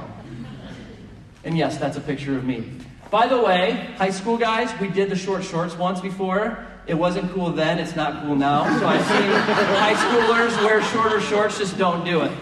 And 1.44 1.56
yes, 1.56 1.78
that's 1.78 1.96
a 1.96 2.00
picture 2.00 2.36
of 2.36 2.44
me. 2.44 2.70
By 3.10 3.26
the 3.26 3.38
way, 3.38 3.94
high 3.98 4.10
school 4.10 4.38
guys, 4.38 4.72
we 4.80 4.88
did 4.88 5.10
the 5.10 5.16
short 5.16 5.44
shorts 5.44 5.76
once 5.76 6.00
before. 6.00 6.66
It 6.86 6.94
wasn't 6.94 7.30
cool 7.32 7.50
then, 7.50 7.78
it's 7.78 7.94
not 7.94 8.24
cool 8.24 8.34
now. 8.34 8.64
So 8.80 8.86
I've 8.86 9.06
seen 9.06 9.30
high 9.78 9.94
schoolers 9.94 10.64
wear 10.64 10.82
shorter 10.82 11.20
shorts, 11.20 11.58
just 11.58 11.78
don't 11.78 12.04
do 12.04 12.22
it. 12.22 12.32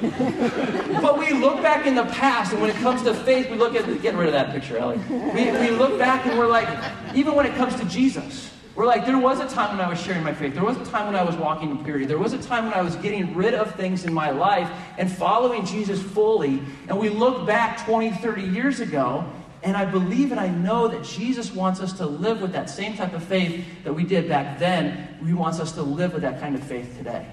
But 1.03 1.19
we 1.19 1.33
look 1.35 1.61
back 1.63 1.87
in 1.87 1.95
the 1.95 2.05
past, 2.07 2.53
and 2.53 2.61
when 2.61 2.71
it 2.71 2.77
comes 2.77 3.03
to 3.03 3.13
faith, 3.13 3.51
we 3.51 3.59
look 3.59 3.75
at, 3.75 4.01
get 4.01 4.15
rid 4.15 4.29
of 4.29 4.33
that 4.33 4.53
picture, 4.53 4.79
Ellie. 4.79 4.99
We, 5.09 5.51
we 5.51 5.71
look 5.71 5.99
back 5.99 6.25
and 6.25 6.39
we're 6.39 6.47
like, 6.47 6.69
even 7.15 7.35
when 7.35 7.45
it 7.45 7.55
comes 7.57 7.75
to 7.77 7.85
Jesus, 7.85 8.51
we're 8.75 8.87
like, 8.87 9.05
there 9.05 9.19
was 9.19 9.41
a 9.41 9.49
time 9.49 9.77
when 9.77 9.85
I 9.85 9.89
was 9.89 10.01
sharing 10.01 10.23
my 10.23 10.33
faith. 10.33 10.55
There 10.55 10.65
was 10.65 10.77
a 10.77 10.85
time 10.85 11.07
when 11.07 11.17
I 11.17 11.23
was 11.23 11.35
walking 11.37 11.71
in 11.71 11.83
purity. 11.83 12.07
There 12.07 12.19
was 12.19 12.33
a 12.33 12.39
time 12.43 12.65
when 12.65 12.75
I 12.75 12.83
was 12.83 12.95
getting 12.97 13.35
rid 13.35 13.53
of 13.55 13.75
things 13.75 14.05
in 14.05 14.15
my 14.15 14.31
life 14.31 14.71
and 14.97 15.11
following 15.11 15.67
Jesus 15.67 16.01
fully. 16.01 16.63
And 16.89 16.99
we 16.99 17.09
look 17.09 17.47
back 17.47 17.85
20, 17.85 18.11
30 18.13 18.43
years 18.43 18.81
ago, 18.81 19.27
and 19.63 19.77
I 19.77 19.85
believe 19.85 20.31
and 20.31 20.41
I 20.41 20.49
know 20.49 20.89
that 20.89 21.03
Jesus 21.03 21.53
wants 21.53 21.81
us 21.81 21.93
to 21.95 22.07
live 22.07 22.41
with 22.41 22.53
that 22.53 22.71
same 22.71 22.97
type 22.97 23.13
of 23.13 23.25
faith 23.25 23.65
that 23.85 23.93
we 23.93 24.05
did 24.05 24.29
back 24.29 24.59
then. 24.59 25.19
He 25.27 25.35
wants 25.35 25.59
us 25.61 25.73
to 25.73 25.83
live 25.83 26.13
with 26.13 26.23
that 26.23 26.41
kind 26.41 26.55
of 26.55 26.63
faith 26.63 26.97
today. 26.97 27.27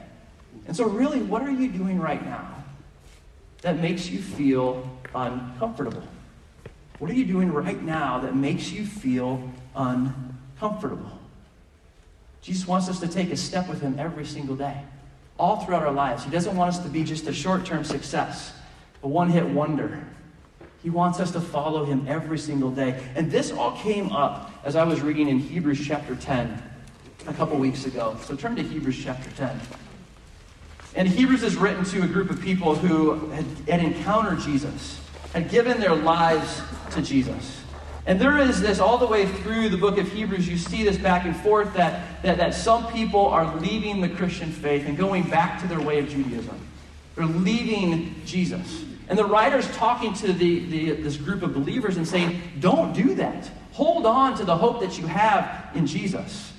And 0.65 0.75
so, 0.75 0.85
really, 0.85 1.21
what 1.21 1.43
are 1.43 1.51
you 1.51 1.69
doing 1.69 1.99
right 1.99 2.23
now 2.23 2.63
that 3.61 3.79
makes 3.79 4.09
you 4.09 4.21
feel 4.21 4.89
uncomfortable? 5.15 6.03
What 6.99 7.11
are 7.11 7.13
you 7.13 7.25
doing 7.25 7.53
right 7.53 7.81
now 7.81 8.19
that 8.19 8.35
makes 8.35 8.71
you 8.71 8.85
feel 8.85 9.49
uncomfortable? 9.75 11.16
Jesus 12.47 12.65
wants 12.65 12.87
us 12.87 13.01
to 13.01 13.09
take 13.09 13.29
a 13.29 13.35
step 13.35 13.67
with 13.67 13.81
Him 13.81 13.99
every 13.99 14.25
single 14.25 14.55
day, 14.55 14.81
all 15.37 15.57
throughout 15.57 15.83
our 15.83 15.91
lives. 15.91 16.23
He 16.23 16.31
doesn't 16.31 16.55
want 16.55 16.69
us 16.69 16.79
to 16.79 16.87
be 16.87 17.03
just 17.03 17.27
a 17.27 17.33
short 17.33 17.65
term 17.65 17.83
success, 17.83 18.53
a 19.03 19.07
one 19.09 19.29
hit 19.29 19.45
wonder. 19.45 20.01
He 20.81 20.89
wants 20.89 21.19
us 21.19 21.31
to 21.31 21.41
follow 21.41 21.83
Him 21.83 22.05
every 22.07 22.39
single 22.39 22.71
day. 22.71 23.03
And 23.15 23.29
this 23.29 23.51
all 23.51 23.75
came 23.75 24.13
up 24.13 24.49
as 24.63 24.77
I 24.77 24.85
was 24.85 25.01
reading 25.01 25.27
in 25.27 25.39
Hebrews 25.39 25.85
chapter 25.85 26.15
10 26.15 26.63
a 27.27 27.33
couple 27.33 27.57
weeks 27.57 27.85
ago. 27.85 28.15
So 28.23 28.33
turn 28.33 28.55
to 28.55 28.63
Hebrews 28.63 28.97
chapter 29.03 29.29
10. 29.31 29.59
And 30.95 31.05
Hebrews 31.05 31.43
is 31.43 31.57
written 31.57 31.83
to 31.83 32.03
a 32.03 32.07
group 32.07 32.29
of 32.29 32.39
people 32.39 32.75
who 32.75 33.27
had, 33.31 33.45
had 33.67 33.81
encountered 33.81 34.39
Jesus, 34.39 35.01
had 35.33 35.49
given 35.49 35.81
their 35.81 35.95
lives 35.95 36.61
to 36.91 37.01
Jesus. 37.01 37.61
And 38.07 38.21
there 38.21 38.37
is 38.37 38.61
this 38.61 38.79
all 38.79 38.97
the 38.97 39.05
way 39.05 39.25
through 39.25 39.67
the 39.67 39.77
book 39.77 39.97
of 39.97 40.09
Hebrews, 40.09 40.47
you 40.47 40.57
see 40.57 40.81
this 40.81 40.97
back 40.97 41.25
and 41.25 41.35
forth 41.35 41.73
that, 41.73 42.23
that, 42.23 42.37
that 42.37 42.53
some 42.53 42.87
people 42.93 43.27
are 43.27 43.53
leaving 43.57 43.99
the 43.99 44.07
Christian 44.07 44.49
faith 44.49 44.87
and 44.87 44.97
going 44.97 45.29
back 45.29 45.61
to 45.61 45.67
their 45.67 45.81
way 45.81 45.99
of 45.99 46.07
Judaism. 46.07 46.57
They're 47.15 47.25
leaving 47.25 48.15
Jesus. 48.25 48.85
And 49.09 49.19
the 49.19 49.25
writer's 49.25 49.67
talking 49.75 50.13
to 50.15 50.31
the, 50.31 50.59
the, 50.59 50.91
this 50.91 51.17
group 51.17 51.43
of 51.43 51.53
believers 51.53 51.97
and 51.97 52.07
saying, 52.07 52.41
Don't 52.61 52.93
do 52.93 53.13
that. 53.15 53.51
Hold 53.73 54.05
on 54.05 54.37
to 54.37 54.45
the 54.45 54.55
hope 54.55 54.79
that 54.79 54.97
you 54.97 55.05
have 55.07 55.69
in 55.75 55.85
Jesus. 55.85 56.53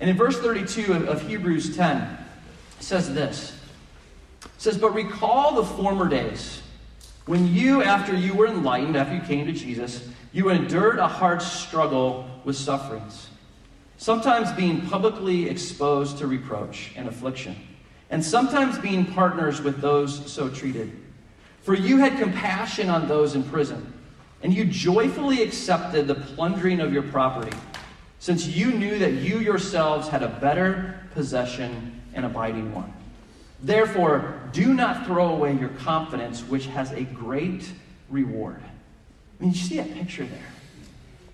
And 0.00 0.08
in 0.08 0.16
verse 0.16 0.38
32 0.38 0.92
of, 0.94 1.08
of 1.08 1.28
Hebrews 1.28 1.76
10, 1.76 2.00
it 2.00 2.82
says 2.82 3.12
this. 3.12 3.58
It 4.42 4.50
says, 4.56 4.78
But 4.78 4.94
recall 4.94 5.54
the 5.54 5.64
former 5.64 6.08
days 6.08 6.62
when 7.26 7.54
you, 7.54 7.82
after 7.82 8.16
you 8.16 8.34
were 8.34 8.46
enlightened, 8.46 8.96
after 8.96 9.14
you 9.14 9.20
came 9.20 9.46
to 9.46 9.52
Jesus, 9.52 10.08
you 10.32 10.48
endured 10.48 10.98
a 10.98 11.06
hard 11.06 11.40
struggle 11.40 12.28
with 12.44 12.56
sufferings, 12.56 13.28
sometimes 13.96 14.50
being 14.52 14.80
publicly 14.82 15.48
exposed 15.48 16.18
to 16.18 16.26
reproach 16.26 16.92
and 16.96 17.06
affliction, 17.06 17.56
and 18.10 18.24
sometimes 18.24 18.78
being 18.78 19.04
partners 19.06 19.62
with 19.62 19.80
those 19.80 20.30
so 20.30 20.48
treated. 20.48 20.90
For 21.62 21.74
you 21.74 21.98
had 21.98 22.18
compassion 22.18 22.90
on 22.90 23.06
those 23.06 23.36
in 23.36 23.44
prison, 23.44 23.92
and 24.42 24.52
you 24.52 24.64
joyfully 24.64 25.42
accepted 25.42 26.08
the 26.08 26.16
plundering 26.16 26.80
of 26.80 26.92
your 26.92 27.04
property, 27.04 27.56
since 28.18 28.46
you 28.46 28.72
knew 28.72 28.98
that 28.98 29.12
you 29.12 29.38
yourselves 29.38 30.08
had 30.08 30.22
a 30.24 30.28
better 30.28 31.00
possession 31.12 32.00
and 32.14 32.24
abiding 32.24 32.74
one. 32.74 32.92
Therefore, 33.62 34.40
do 34.52 34.74
not 34.74 35.06
throw 35.06 35.28
away 35.28 35.54
your 35.54 35.70
confidence, 35.70 36.42
which 36.42 36.66
has 36.66 36.92
a 36.92 37.02
great 37.02 37.70
reward. 38.10 38.60
I 38.62 39.42
mean, 39.42 39.52
you 39.52 39.58
see 39.58 39.76
that 39.76 39.94
picture 39.94 40.24
there. 40.24 40.52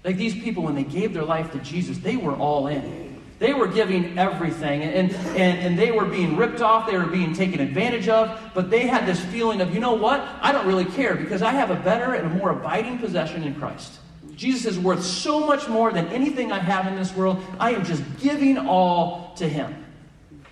Like 0.04 0.16
these 0.16 0.34
people, 0.34 0.62
when 0.62 0.74
they 0.74 0.84
gave 0.84 1.14
their 1.14 1.24
life 1.24 1.52
to 1.52 1.58
Jesus, 1.58 1.98
they 1.98 2.16
were 2.16 2.34
all 2.34 2.66
in. 2.68 3.08
They 3.38 3.54
were 3.54 3.68
giving 3.68 4.18
everything, 4.18 4.82
and, 4.82 5.12
and, 5.12 5.58
and 5.58 5.78
they 5.78 5.92
were 5.92 6.04
being 6.04 6.36
ripped 6.36 6.60
off, 6.60 6.90
they 6.90 6.98
were 6.98 7.06
being 7.06 7.34
taken 7.34 7.60
advantage 7.60 8.08
of, 8.08 8.36
but 8.52 8.68
they 8.68 8.88
had 8.88 9.06
this 9.06 9.20
feeling 9.26 9.60
of, 9.60 9.72
you 9.72 9.78
know 9.78 9.94
what? 9.94 10.20
I 10.40 10.50
don't 10.50 10.66
really 10.66 10.84
care 10.84 11.14
because 11.14 11.40
I 11.40 11.52
have 11.52 11.70
a 11.70 11.76
better 11.76 12.14
and 12.14 12.26
a 12.26 12.30
more 12.30 12.50
abiding 12.50 12.98
possession 12.98 13.44
in 13.44 13.54
Christ. 13.54 14.00
Jesus 14.34 14.72
is 14.72 14.78
worth 14.78 15.04
so 15.04 15.40
much 15.40 15.68
more 15.68 15.92
than 15.92 16.08
anything 16.08 16.50
I 16.50 16.58
have 16.58 16.86
in 16.86 16.96
this 16.96 17.14
world. 17.14 17.40
I 17.60 17.72
am 17.74 17.84
just 17.84 18.02
giving 18.18 18.58
all 18.58 19.34
to 19.36 19.48
him. 19.48 19.84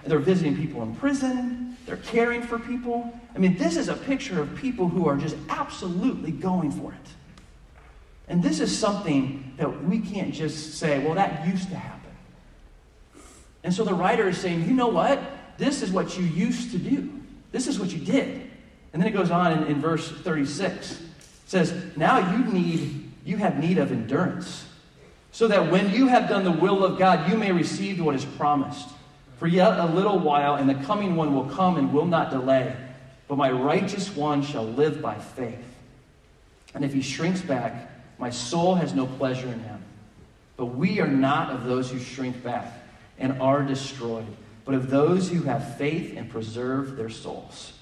And 0.03 0.13
they're 0.13 0.19
visiting 0.21 0.57
people 0.57 0.83
in 0.83 0.95
prison, 0.95 1.66
they're 1.87 1.97
caring 1.97 2.43
for 2.43 2.59
people. 2.59 3.19
I 3.35 3.39
mean, 3.39 3.57
this 3.57 3.77
is 3.77 3.89
a 3.89 3.95
picture 3.95 4.41
of 4.41 4.55
people 4.57 4.89
who 4.89 5.07
are 5.07 5.17
just 5.17 5.37
absolutely 5.49 6.33
going 6.33 6.73
for 6.73 6.93
it. 6.93 7.09
And 8.29 8.43
this 8.43 8.59
is 8.59 8.77
something 8.77 9.55
that 9.57 9.85
we 9.85 10.01
can't 10.01 10.35
just 10.35 10.75
say, 10.75 10.99
well, 10.99 11.15
that 11.15 11.47
used 11.47 11.69
to 11.71 11.77
happen. 11.77 12.11
And 13.63 13.73
so 13.73 13.85
the 13.85 13.95
writer 13.95 14.29
is 14.29 14.39
saying, 14.39 14.67
you 14.67 14.75
know 14.75 14.89
what? 14.89 15.21
This 15.59 15.83
is 15.83 15.93
what 15.93 16.19
you 16.19 16.25
used 16.25 16.73
to 16.73 16.79
do. 16.79 17.13
This 17.53 17.69
is 17.69 17.79
what 17.79 17.93
you 17.93 17.99
did. 17.99 18.51
And 18.93 19.01
then 19.03 19.09
it 19.09 19.13
goes 19.13 19.31
on 19.31 19.53
in, 19.53 19.65
in 19.69 19.81
verse 19.81 20.11
36. 20.11 21.01
It 21.01 21.07
says, 21.47 21.75
Now 21.97 22.33
you 22.33 22.45
need, 22.53 23.13
you 23.25 23.37
have 23.37 23.59
need 23.59 23.79
of 23.79 23.93
endurance, 23.93 24.67
so 25.31 25.49
that 25.49 25.71
when 25.71 25.91
you 25.91 26.09
have 26.09 26.29
done 26.29 26.45
the 26.45 26.51
will 26.51 26.85
of 26.85 26.99
God, 26.99 27.31
you 27.31 27.37
may 27.37 27.53
receive 27.53 28.01
what 28.01 28.15
is 28.15 28.25
promised. 28.25 28.89
For 29.39 29.47
yet 29.47 29.79
a 29.79 29.87
little 29.87 30.19
while, 30.19 30.55
and 30.57 30.69
the 30.69 30.75
coming 30.87 31.17
one 31.17 31.35
will 31.35 31.49
come 31.51 31.77
and 31.77 31.93
will 31.93 32.07
not 32.07 32.31
delay. 32.31 32.75
But 33.29 33.37
my 33.37 33.51
righteous 33.51 34.15
one 34.15 34.43
shall 34.43 34.65
live 34.65 35.03
by 35.03 35.17
faith. 35.19 35.65
And 36.75 36.85
if 36.85 36.93
he 36.93 37.03
shrinks 37.03 37.41
back, 37.41 37.91
my 38.19 38.31
soul 38.31 38.75
has 38.77 38.95
no 38.95 39.07
pleasure 39.07 39.49
in 39.49 39.61
him. 39.61 39.83
But 40.57 40.67
we 40.67 41.01
are 41.01 41.09
not 41.09 41.51
of 41.51 41.65
those 41.65 41.91
who 41.91 41.99
shrink 41.99 42.43
back 42.43 42.73
and 43.19 43.41
are 43.41 43.63
destroyed, 43.63 44.27
but 44.65 44.75
of 44.75 44.91
those 44.91 45.29
who 45.29 45.43
have 45.43 45.77
faith 45.77 46.17
and 46.17 46.31
preserve 46.31 46.97
their 46.97 47.11
souls. 47.11 47.73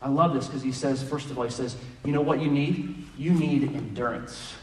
I 0.00 0.08
love 0.08 0.34
this 0.34 0.46
because 0.46 0.62
he 0.62 0.72
says, 0.72 1.02
first 1.02 1.30
of 1.30 1.38
all, 1.38 1.44
he 1.44 1.50
says, 1.50 1.76
you 2.04 2.12
know 2.12 2.20
what 2.20 2.40
you 2.40 2.50
need? 2.50 3.06
You 3.16 3.32
need 3.32 3.64
endurance. 3.64 4.54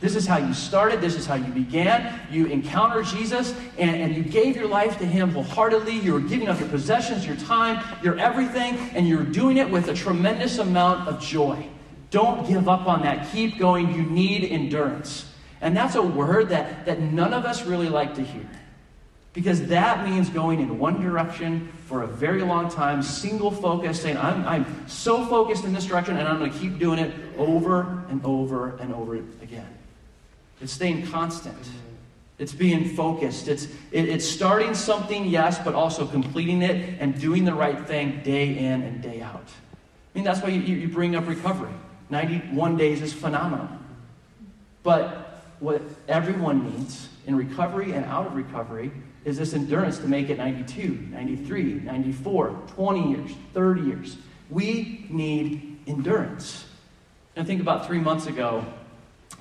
This 0.00 0.14
is 0.14 0.26
how 0.26 0.36
you 0.36 0.52
started. 0.52 1.00
This 1.00 1.14
is 1.14 1.24
how 1.24 1.36
you 1.36 1.52
began. 1.52 2.20
You 2.30 2.46
encountered 2.46 3.06
Jesus 3.06 3.54
and, 3.78 3.96
and 3.96 4.14
you 4.14 4.22
gave 4.22 4.54
your 4.54 4.68
life 4.68 4.98
to 4.98 5.06
Him 5.06 5.30
wholeheartedly. 5.30 5.98
You 5.98 6.12
were 6.12 6.20
giving 6.20 6.48
up 6.48 6.60
your 6.60 6.68
possessions, 6.68 7.26
your 7.26 7.36
time, 7.36 7.82
your 8.02 8.18
everything, 8.18 8.76
and 8.94 9.08
you're 9.08 9.24
doing 9.24 9.56
it 9.56 9.68
with 9.70 9.88
a 9.88 9.94
tremendous 9.94 10.58
amount 10.58 11.08
of 11.08 11.20
joy. 11.20 11.66
Don't 12.10 12.46
give 12.46 12.68
up 12.68 12.86
on 12.86 13.02
that. 13.02 13.30
Keep 13.32 13.58
going. 13.58 13.94
You 13.94 14.02
need 14.02 14.44
endurance. 14.44 15.32
And 15.60 15.76
that's 15.76 15.94
a 15.94 16.02
word 16.02 16.50
that, 16.50 16.84
that 16.86 17.00
none 17.00 17.32
of 17.32 17.44
us 17.44 17.64
really 17.64 17.88
like 17.88 18.14
to 18.16 18.22
hear. 18.22 18.48
Because 19.36 19.66
that 19.66 20.08
means 20.08 20.30
going 20.30 20.60
in 20.60 20.78
one 20.78 21.02
direction 21.02 21.70
for 21.84 22.04
a 22.04 22.06
very 22.06 22.40
long 22.40 22.70
time, 22.70 23.02
single 23.02 23.50
focus, 23.50 24.00
saying, 24.00 24.16
I'm, 24.16 24.48
I'm 24.48 24.88
so 24.88 25.26
focused 25.26 25.64
in 25.64 25.74
this 25.74 25.84
direction 25.84 26.16
and 26.16 26.26
I'm 26.26 26.38
going 26.38 26.50
to 26.50 26.58
keep 26.58 26.78
doing 26.78 26.98
it 26.98 27.14
over 27.36 28.02
and 28.08 28.24
over 28.24 28.78
and 28.78 28.94
over 28.94 29.16
again. 29.16 29.68
It's 30.62 30.72
staying 30.72 31.08
constant. 31.08 31.60
Mm-hmm. 31.60 31.78
It's 32.38 32.54
being 32.54 32.96
focused. 32.96 33.46
It's, 33.46 33.64
it, 33.92 34.08
it's 34.08 34.26
starting 34.26 34.72
something, 34.72 35.26
yes, 35.26 35.58
but 35.58 35.74
also 35.74 36.06
completing 36.06 36.62
it 36.62 36.96
and 36.98 37.20
doing 37.20 37.44
the 37.44 37.52
right 37.52 37.86
thing 37.86 38.22
day 38.24 38.56
in 38.56 38.80
and 38.84 39.02
day 39.02 39.20
out. 39.20 39.44
I 39.44 40.18
mean, 40.18 40.24
that's 40.24 40.40
why 40.40 40.48
you, 40.48 40.62
you 40.62 40.88
bring 40.88 41.14
up 41.14 41.28
recovery. 41.28 41.74
91 42.08 42.78
days 42.78 43.02
is 43.02 43.12
phenomenal. 43.12 43.68
But 44.82 45.42
what 45.60 45.82
everyone 46.08 46.74
needs 46.74 47.10
in 47.26 47.36
recovery 47.36 47.92
and 47.92 48.06
out 48.06 48.28
of 48.28 48.34
recovery 48.34 48.92
is 49.26 49.36
this 49.36 49.54
endurance 49.54 49.98
to 49.98 50.06
make 50.06 50.30
it 50.30 50.38
92, 50.38 51.08
93, 51.10 51.74
94, 51.80 52.50
20 52.68 53.10
years, 53.10 53.30
30 53.54 53.80
years. 53.82 54.16
We 54.48 55.04
need 55.10 55.80
endurance. 55.88 56.64
And 57.34 57.44
think 57.44 57.60
about 57.60 57.88
three 57.88 57.98
months 57.98 58.28
ago, 58.28 58.64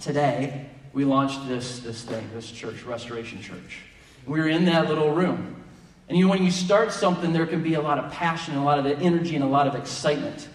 today, 0.02 0.66
we 0.92 1.06
launched 1.06 1.48
this, 1.48 1.82
this 1.82 2.02
thing, 2.02 2.28
this 2.34 2.50
church, 2.50 2.82
Restoration 2.82 3.44
Church. 3.44 3.82
We 4.26 4.40
were 4.40 4.50
in 4.50 4.66
that 4.66 4.90
little 4.90 5.12
room. 5.12 5.64
And 6.10 6.18
you 6.18 6.26
know, 6.26 6.32
when 6.32 6.44
you 6.44 6.52
start 6.52 6.92
something, 6.92 7.32
there 7.32 7.46
can 7.46 7.62
be 7.62 7.76
a 7.76 7.82
lot 7.82 8.00
of 8.00 8.12
passion, 8.12 8.56
a 8.56 8.64
lot 8.64 8.80
of 8.80 8.88
energy, 8.88 9.36
and 9.36 9.44
a 9.44 9.48
lot 9.48 9.68
of 9.68 9.76
excitement. 9.76 10.48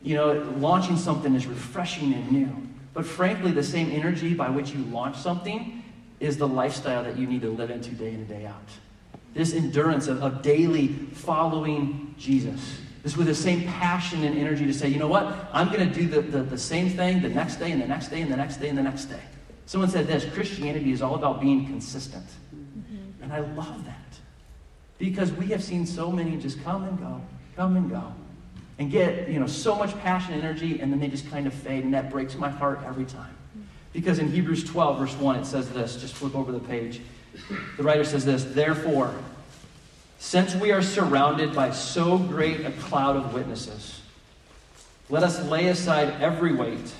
You 0.00 0.14
know, 0.14 0.54
launching 0.56 0.96
something 0.96 1.34
is 1.34 1.46
refreshing 1.46 2.14
and 2.14 2.32
new. 2.32 2.68
But 2.94 3.04
frankly, 3.04 3.50
the 3.50 3.62
same 3.62 3.90
energy 3.90 4.32
by 4.32 4.48
which 4.48 4.70
you 4.70 4.82
launch 4.84 5.18
something 5.18 5.77
is 6.20 6.36
the 6.36 6.48
lifestyle 6.48 7.04
that 7.04 7.16
you 7.16 7.26
need 7.26 7.42
to 7.42 7.50
live 7.50 7.70
into 7.70 7.90
day 7.90 8.08
in 8.08 8.16
and 8.16 8.28
day 8.28 8.46
out. 8.46 8.68
This 9.34 9.54
endurance 9.54 10.08
of, 10.08 10.22
of 10.22 10.42
daily 10.42 10.88
following 10.88 12.14
Jesus. 12.18 12.80
This 13.02 13.16
with 13.16 13.28
the 13.28 13.34
same 13.34 13.64
passion 13.64 14.24
and 14.24 14.36
energy 14.36 14.66
to 14.66 14.74
say, 14.74 14.88
you 14.88 14.98
know 14.98 15.06
what? 15.06 15.48
I'm 15.52 15.68
going 15.68 15.88
to 15.88 15.94
do 15.94 16.08
the, 16.08 16.20
the, 16.20 16.42
the 16.42 16.58
same 16.58 16.90
thing 16.90 17.22
the 17.22 17.28
next 17.28 17.56
day 17.56 17.70
and 17.70 17.80
the 17.80 17.86
next 17.86 18.08
day 18.08 18.20
and 18.20 18.30
the 18.30 18.36
next 18.36 18.56
day 18.56 18.68
and 18.68 18.76
the 18.76 18.82
next 18.82 19.04
day. 19.04 19.20
Someone 19.66 19.90
said 19.90 20.06
this 20.06 20.24
Christianity 20.34 20.92
is 20.92 21.02
all 21.02 21.14
about 21.14 21.40
being 21.40 21.66
consistent. 21.66 22.26
Mm-hmm. 22.54 23.22
And 23.22 23.32
I 23.32 23.40
love 23.40 23.84
that. 23.84 23.94
Because 24.98 25.30
we 25.32 25.46
have 25.48 25.62
seen 25.62 25.86
so 25.86 26.10
many 26.10 26.36
just 26.38 26.62
come 26.64 26.84
and 26.84 26.98
go, 26.98 27.20
come 27.54 27.76
and 27.76 27.88
go, 27.88 28.12
and 28.78 28.90
get 28.90 29.28
you 29.28 29.38
know 29.38 29.46
so 29.46 29.76
much 29.76 29.96
passion 30.00 30.34
and 30.34 30.42
energy, 30.42 30.80
and 30.80 30.92
then 30.92 30.98
they 30.98 31.08
just 31.08 31.30
kind 31.30 31.46
of 31.46 31.54
fade, 31.54 31.84
and 31.84 31.94
that 31.94 32.10
breaks 32.10 32.34
my 32.34 32.48
heart 32.48 32.80
every 32.84 33.04
time. 33.04 33.36
Because 33.98 34.20
in 34.20 34.30
Hebrews 34.30 34.62
12, 34.62 34.96
verse 34.96 35.14
1, 35.14 35.40
it 35.40 35.44
says 35.44 35.70
this. 35.70 35.96
Just 35.96 36.14
flip 36.14 36.36
over 36.36 36.52
the 36.52 36.60
page. 36.60 37.00
The 37.76 37.82
writer 37.82 38.04
says 38.04 38.24
this 38.24 38.44
Therefore, 38.44 39.12
since 40.20 40.54
we 40.54 40.70
are 40.70 40.82
surrounded 40.82 41.52
by 41.52 41.72
so 41.72 42.16
great 42.16 42.64
a 42.64 42.70
cloud 42.70 43.16
of 43.16 43.34
witnesses, 43.34 44.00
let 45.10 45.24
us 45.24 45.42
lay 45.46 45.66
aside 45.66 46.14
every 46.20 46.54
weight 46.54 46.94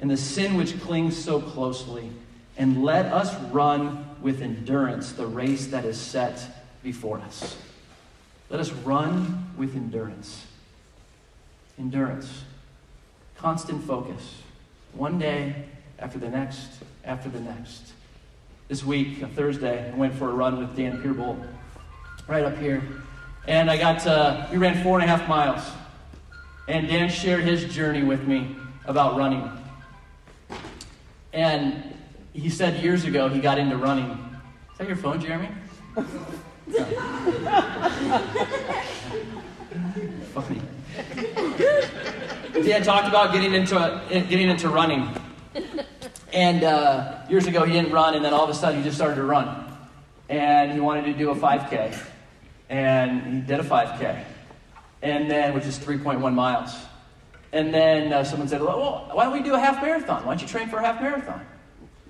and 0.00 0.10
the 0.10 0.16
sin 0.16 0.56
which 0.56 0.80
clings 0.80 1.16
so 1.16 1.40
closely, 1.40 2.10
and 2.56 2.82
let 2.82 3.06
us 3.06 3.32
run 3.52 4.04
with 4.20 4.42
endurance 4.42 5.12
the 5.12 5.26
race 5.26 5.68
that 5.68 5.84
is 5.84 5.96
set 5.96 6.44
before 6.82 7.20
us. 7.20 7.56
Let 8.50 8.58
us 8.58 8.72
run 8.72 9.52
with 9.56 9.76
endurance. 9.76 10.44
Endurance. 11.78 12.42
Constant 13.36 13.84
focus. 13.84 14.38
One 14.92 15.20
day 15.20 15.66
after 16.02 16.18
the 16.18 16.28
next, 16.28 16.82
after 17.04 17.28
the 17.28 17.40
next. 17.40 17.92
This 18.68 18.84
week, 18.84 19.24
Thursday, 19.34 19.90
I 19.90 19.96
went 19.96 20.14
for 20.14 20.28
a 20.30 20.32
run 20.32 20.58
with 20.58 20.74
Dan 20.76 21.00
Peerbolt 21.00 21.38
right 22.26 22.44
up 22.44 22.58
here. 22.58 22.82
And 23.46 23.70
I 23.70 23.76
got, 23.76 24.00
to, 24.00 24.48
we 24.50 24.58
ran 24.58 24.82
four 24.82 24.98
and 24.98 25.08
a 25.08 25.16
half 25.16 25.28
miles. 25.28 25.62
And 26.68 26.88
Dan 26.88 27.08
shared 27.08 27.44
his 27.44 27.72
journey 27.72 28.02
with 28.02 28.26
me 28.26 28.56
about 28.84 29.16
running. 29.16 29.48
And 31.32 31.94
he 32.32 32.50
said 32.50 32.82
years 32.82 33.04
ago 33.04 33.28
he 33.28 33.40
got 33.40 33.58
into 33.58 33.76
running. 33.76 34.10
Is 34.72 34.78
that 34.78 34.88
your 34.88 34.96
phone, 34.96 35.20
Jeremy? 35.20 35.48
Funny. 40.32 40.62
Dan 42.64 42.82
talked 42.82 43.08
about 43.08 43.32
getting 43.32 43.54
into 43.54 44.02
getting 44.08 44.48
into 44.48 44.68
running. 44.68 45.08
And 46.32 46.64
uh, 46.64 47.18
years 47.28 47.46
ago, 47.46 47.64
he 47.64 47.72
didn't 47.72 47.92
run, 47.92 48.14
and 48.14 48.24
then 48.24 48.32
all 48.32 48.44
of 48.44 48.50
a 48.50 48.54
sudden, 48.54 48.78
he 48.78 48.84
just 48.84 48.96
started 48.96 49.16
to 49.16 49.24
run. 49.24 49.66
And 50.28 50.72
he 50.72 50.80
wanted 50.80 51.04
to 51.04 51.12
do 51.12 51.30
a 51.30 51.34
5K. 51.34 51.94
And 52.70 53.34
he 53.34 53.40
did 53.40 53.60
a 53.60 53.62
5K. 53.62 54.24
And 55.02 55.30
then, 55.30 55.52
which 55.52 55.66
is 55.66 55.78
3.1 55.78 56.32
miles. 56.32 56.74
And 57.52 57.74
then 57.74 58.12
uh, 58.12 58.24
someone 58.24 58.48
said, 58.48 58.62
well, 58.62 59.10
why 59.12 59.24
don't 59.24 59.34
we 59.34 59.42
do 59.42 59.54
a 59.54 59.58
half 59.58 59.82
marathon? 59.82 60.24
Why 60.24 60.32
don't 60.32 60.40
you 60.40 60.48
train 60.48 60.68
for 60.68 60.78
a 60.78 60.82
half 60.82 61.02
marathon? 61.02 61.44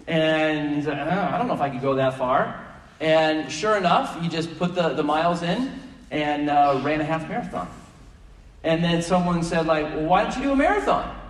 And 0.06 0.76
he 0.76 0.82
said, 0.82 0.98
oh, 0.98 1.35
I 1.35 1.37
don't 1.38 1.48
know 1.48 1.54
if 1.54 1.61
I 1.61 1.70
could 1.70 1.80
go 1.80 1.96
that 1.96 2.16
far. 2.16 2.64
And 3.00 3.50
sure 3.50 3.76
enough, 3.76 4.20
he 4.20 4.28
just 4.28 4.56
put 4.56 4.76
the, 4.76 4.90
the 4.90 5.02
miles 5.02 5.42
in 5.42 5.72
and 6.12 6.48
uh, 6.48 6.80
ran 6.85 7.00
a 7.00 7.04
half 7.04 7.28
marathon. 7.28 7.68
And 8.62 8.85
then 8.85 9.02
someone 9.02 9.42
said, 9.42 9.66
like, 9.66 9.87
well, 9.87 10.04
why 10.04 10.22
don't 10.22 10.37
you 10.37 10.42
do 10.44 10.52
a 10.52 10.56
marathon? 10.56 11.21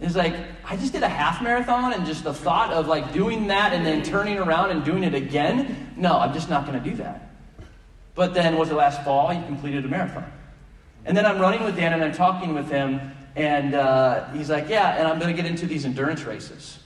It's 0.00 0.14
like, 0.14 0.34
I 0.64 0.76
just 0.76 0.92
did 0.92 1.02
a 1.02 1.08
half 1.08 1.42
marathon, 1.42 1.92
and 1.92 2.06
just 2.06 2.24
the 2.24 2.34
thought 2.34 2.72
of 2.72 2.86
like 2.86 3.12
doing 3.12 3.48
that 3.48 3.72
and 3.72 3.84
then 3.84 4.02
turning 4.02 4.38
around 4.38 4.70
and 4.70 4.84
doing 4.84 5.02
it 5.02 5.14
again, 5.14 5.92
no, 5.96 6.18
I'm 6.18 6.32
just 6.32 6.48
not 6.48 6.66
going 6.66 6.82
to 6.82 6.90
do 6.90 6.96
that. 6.96 7.32
But 8.14 8.34
then, 8.34 8.56
was 8.56 8.70
it 8.70 8.74
last 8.74 9.02
fall? 9.04 9.28
He 9.30 9.44
completed 9.46 9.84
a 9.84 9.88
marathon. 9.88 10.30
And 11.04 11.16
then 11.16 11.24
I'm 11.24 11.38
running 11.38 11.64
with 11.64 11.76
Dan 11.76 11.92
and 11.92 12.04
I'm 12.04 12.12
talking 12.12 12.54
with 12.54 12.68
him, 12.68 13.00
and 13.34 13.74
uh, 13.74 14.28
he's 14.30 14.50
like, 14.50 14.68
Yeah, 14.68 14.96
and 14.98 15.08
I'm 15.08 15.18
going 15.18 15.34
to 15.34 15.40
get 15.40 15.50
into 15.50 15.66
these 15.66 15.84
endurance 15.84 16.22
races, 16.24 16.78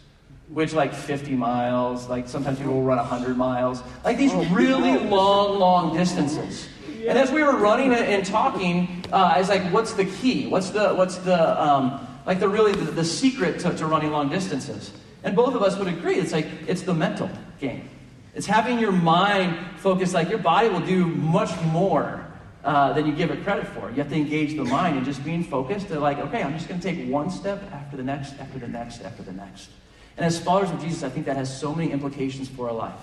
which 0.48 0.72
like 0.72 0.94
50 0.94 1.32
miles, 1.32 2.08
like 2.08 2.28
sometimes 2.28 2.58
people 2.58 2.74
will 2.74 2.82
run 2.82 2.98
100 2.98 3.36
miles, 3.36 3.82
like 4.04 4.16
these 4.16 4.34
really 4.50 4.98
long, 4.98 5.58
long 5.58 5.96
distances. 5.96 6.68
And 7.06 7.18
as 7.18 7.32
we 7.32 7.42
were 7.42 7.56
running 7.56 7.92
and 7.92 8.24
talking, 8.24 9.04
uh, 9.12 9.32
I 9.34 9.38
was 9.38 9.48
like, 9.48 9.62
What's 9.72 9.92
the 9.92 10.04
key? 10.04 10.46
What's 10.46 10.70
the, 10.70 10.94
what's 10.94 11.16
the, 11.16 11.62
um, 11.62 12.06
like 12.26 12.40
the 12.40 12.48
really 12.48 12.72
the, 12.72 12.90
the 12.90 13.04
secret 13.04 13.58
to, 13.60 13.74
to 13.76 13.86
running 13.86 14.10
long 14.10 14.28
distances. 14.28 14.92
And 15.24 15.36
both 15.36 15.54
of 15.54 15.62
us 15.62 15.76
would 15.78 15.88
agree 15.88 16.16
it's 16.16 16.32
like 16.32 16.46
it's 16.66 16.82
the 16.82 16.94
mental 16.94 17.30
game. 17.60 17.88
It's 18.34 18.46
having 18.46 18.78
your 18.78 18.92
mind 18.92 19.56
focused, 19.76 20.14
like 20.14 20.28
your 20.30 20.38
body 20.38 20.68
will 20.68 20.80
do 20.80 21.06
much 21.06 21.50
more 21.66 22.26
uh, 22.64 22.92
than 22.92 23.06
you 23.06 23.12
give 23.12 23.30
it 23.30 23.42
credit 23.44 23.66
for. 23.66 23.90
You 23.90 23.96
have 23.96 24.08
to 24.08 24.16
engage 24.16 24.56
the 24.56 24.64
mind 24.64 24.96
and 24.96 25.04
just 25.04 25.22
being 25.24 25.44
focused 25.44 25.88
to 25.88 26.00
like, 26.00 26.18
okay, 26.18 26.42
I'm 26.42 26.54
just 26.54 26.68
going 26.68 26.80
to 26.80 26.92
take 26.94 27.08
one 27.08 27.30
step 27.30 27.62
after 27.72 27.96
the 27.96 28.02
next, 28.02 28.38
after 28.38 28.58
the 28.58 28.68
next, 28.68 29.02
after 29.02 29.22
the 29.22 29.32
next. 29.32 29.68
And 30.16 30.24
as 30.24 30.38
followers 30.38 30.70
of 30.70 30.80
Jesus, 30.80 31.02
I 31.02 31.08
think 31.08 31.26
that 31.26 31.36
has 31.36 31.54
so 31.54 31.74
many 31.74 31.90
implications 31.90 32.48
for 32.48 32.68
our 32.68 32.74
life. 32.74 33.00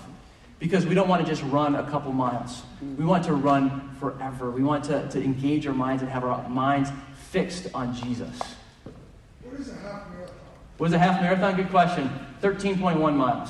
Because 0.60 0.86
we 0.86 0.94
don't 0.94 1.08
want 1.08 1.26
to 1.26 1.30
just 1.30 1.44
run 1.44 1.76
a 1.76 1.84
couple 1.90 2.12
miles. 2.12 2.64
We 2.98 3.06
want 3.06 3.24
to 3.26 3.34
run 3.34 3.96
forever. 4.00 4.52
We 4.52 4.64
want 4.64 4.84
to, 4.86 5.08
to 5.10 5.24
engage 5.24 5.66
our 5.66 5.74
minds 5.74 6.02
and 6.04 6.12
have 6.12 6.24
our 6.24 6.48
minds 6.50 6.90
fixed 7.30 7.68
on 7.74 7.96
Jesus. 7.96 8.38
What 9.44 9.60
is 9.60 9.70
a 9.70 9.76
half 9.76 10.10
marathon? 10.10 10.36
What 10.80 10.88
is 10.88 10.94
a 10.94 10.98
half 10.98 11.22
marathon? 11.22 11.58
Good 11.58 11.70
question. 11.70 12.10
13.1 12.42 13.16
miles. 13.16 13.50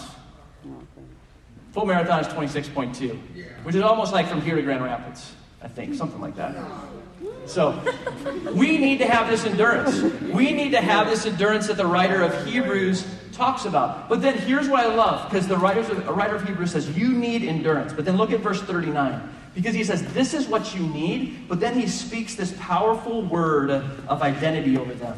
Full 1.74 1.86
marathon 1.86 2.22
is 2.22 2.28
26.2, 2.28 3.63
which 3.63 3.76
is 3.76 3.84
almost 3.84 4.12
like 4.12 4.28
from 4.28 4.42
here 4.42 4.56
to 4.56 4.63
Grand 4.63 4.84
Rapids, 4.84 5.34
I 5.62 5.68
think, 5.68 5.94
something 5.94 6.20
like 6.20 6.36
that. 6.38 6.56
So, 7.46 7.80
we 8.54 8.80
need 8.80 8.98
to 8.98 9.06
have 9.06 9.30
this 9.30 9.46
endurance. 9.46 10.02
We 10.24 10.54
need 10.54 10.72
to 10.72 10.82
have 10.82 11.08
this 11.08 11.28
endurance 11.28 11.68
that 11.68 11.78
the 11.78 11.86
writer 11.86 12.24
of 12.24 12.48
Hebrews 12.48 13.06
talks 13.32 13.65
about. 13.65 14.10
But 14.10 14.24
then 14.24 14.36
here's 14.36 14.68
what 14.68 14.84
I 14.84 14.96
love, 14.96 15.30
because 15.30 15.48
the 15.48 15.58
writer 15.58 15.82
a 16.08 16.13
writer 16.13 16.36
of 16.36 16.48
Hebrews 16.48 16.72
says, 16.72 16.98
You 16.98 17.13
need 17.13 17.44
endurance. 17.44 17.94
But 17.94 18.06
then 18.06 18.18
look 18.18 18.32
at 18.32 18.39
verse 18.39 18.63
39. 18.63 19.36
Because 19.54 19.76
he 19.76 19.84
says, 19.84 20.02
This 20.13 20.34
is 20.34 20.48
what 20.48 20.74
you 20.74 20.82
need, 20.88 21.48
but 21.48 21.60
then 21.60 21.80
he 21.80 21.88
speaks 21.88 22.34
this 22.34 22.56
powerful 22.60 23.22
word 23.22 23.70
of 23.70 24.24
identity 24.24 24.76
over 24.78 24.96
them. 24.96 25.15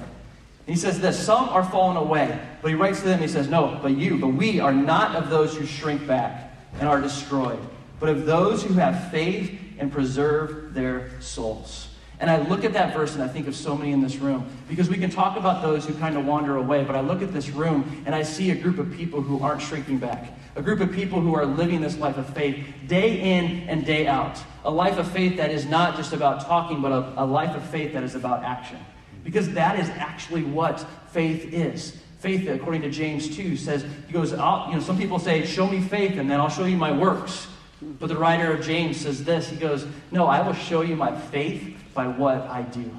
He 0.72 0.78
says 0.78 1.02
this 1.02 1.22
Some 1.22 1.50
are 1.50 1.66
fallen 1.66 1.98
away. 1.98 2.40
But 2.62 2.70
he 2.70 2.76
writes 2.76 3.02
to 3.02 3.06
them, 3.06 3.20
he 3.20 3.28
says, 3.28 3.50
No, 3.50 3.78
but 3.82 3.98
you, 3.98 4.18
but 4.18 4.30
we 4.30 4.62
are 4.62 4.72
not 4.72 5.18
of 5.18 5.30
those 5.30 5.56
who 5.58 5.66
shrink 5.66 6.08
back 6.08 6.56
and 6.80 6.88
are 6.88 7.02
destroyed, 7.02 7.60
but 8.00 8.08
of 8.08 8.26
those 8.26 8.64
who 8.64 8.76
have 8.76 9.12
faith 9.12 9.60
and 9.80 9.92
preserve 9.92 10.74
their 10.74 11.20
souls. 11.20 11.90
And 12.22 12.30
I 12.30 12.38
look 12.38 12.64
at 12.64 12.72
that 12.72 12.94
verse 12.94 13.16
and 13.16 13.24
I 13.24 13.28
think 13.28 13.48
of 13.48 13.56
so 13.56 13.76
many 13.76 13.92
in 13.92 14.02
this 14.02 14.16
room 14.16 14.48
because 14.70 14.88
we 14.88 14.98
can 14.98 15.10
talk 15.10 15.38
about 15.38 15.62
those 15.62 15.86
who 15.86 15.94
kind 15.96 16.16
of 16.16 16.26
wander 16.26 16.56
away, 16.56 16.86
but 16.86 16.96
I 16.96 17.02
look 17.02 17.22
at 17.22 17.34
this 17.34 17.50
room 17.50 18.04
and 18.06 18.16
I 18.16 18.24
see 18.24 18.52
a 18.52 18.56
group 18.56 18.78
of 18.78 18.94
people 18.94 19.22
who 19.22 19.44
aren't 19.44 19.62
shrinking 19.62 19.98
back, 19.98 20.32
a 20.56 20.62
group 20.62 20.80
of 20.80 20.94
people 20.94 21.20
who 21.20 21.36
are 21.36 21.46
living 21.46 21.82
this 21.82 21.98
life 21.98 22.18
of 22.18 22.34
faith 22.34 22.64
day 22.88 23.38
in 23.38 23.68
and 23.68 23.86
day 23.86 24.08
out. 24.08 24.40
A 24.64 24.72
life 24.72 24.98
of 25.00 25.12
faith 25.12 25.36
that 25.36 25.52
is 25.52 25.66
not 25.66 25.98
just 25.98 26.14
about 26.14 26.46
talking, 26.46 26.82
but 26.82 26.94
a, 26.94 27.24
a 27.24 27.26
life 27.26 27.58
of 27.58 27.64
faith 27.70 27.92
that 27.92 28.04
is 28.04 28.16
about 28.16 28.44
action. 28.44 28.78
Because 29.24 29.52
that 29.54 29.80
is 29.80 29.90
actually 29.90 30.44
what 30.44 30.86
faith 31.10 31.54
is. 31.54 31.98
Faith, 32.20 32.48
according 32.48 32.82
to 32.84 32.90
James 32.90 33.36
2, 33.36 33.58
says, 33.58 33.86
he 34.08 34.14
goes, 34.14 34.34
I'll, 34.34 34.68
you 34.70 34.76
know, 34.76 34.82
some 34.82 34.98
people 34.98 35.20
say, 35.20 35.46
show 35.46 35.68
me 35.68 35.82
faith 35.82 36.18
and 36.18 36.30
then 36.30 36.40
I'll 36.40 36.50
show 36.50 36.66
you 36.66 36.78
my 36.78 36.92
works. 36.92 37.48
But 37.82 38.08
the 38.08 38.18
writer 38.18 38.54
of 38.54 38.64
James 38.64 38.98
says 38.98 39.24
this, 39.24 39.50
he 39.50 39.56
goes, 39.56 39.88
no, 40.12 40.28
I 40.28 40.46
will 40.46 40.54
show 40.54 40.82
you 40.82 40.96
my 40.96 41.18
faith 41.18 41.76
by 41.96 42.08
what 42.08 42.42
I 42.42 42.62
do. 42.62 42.90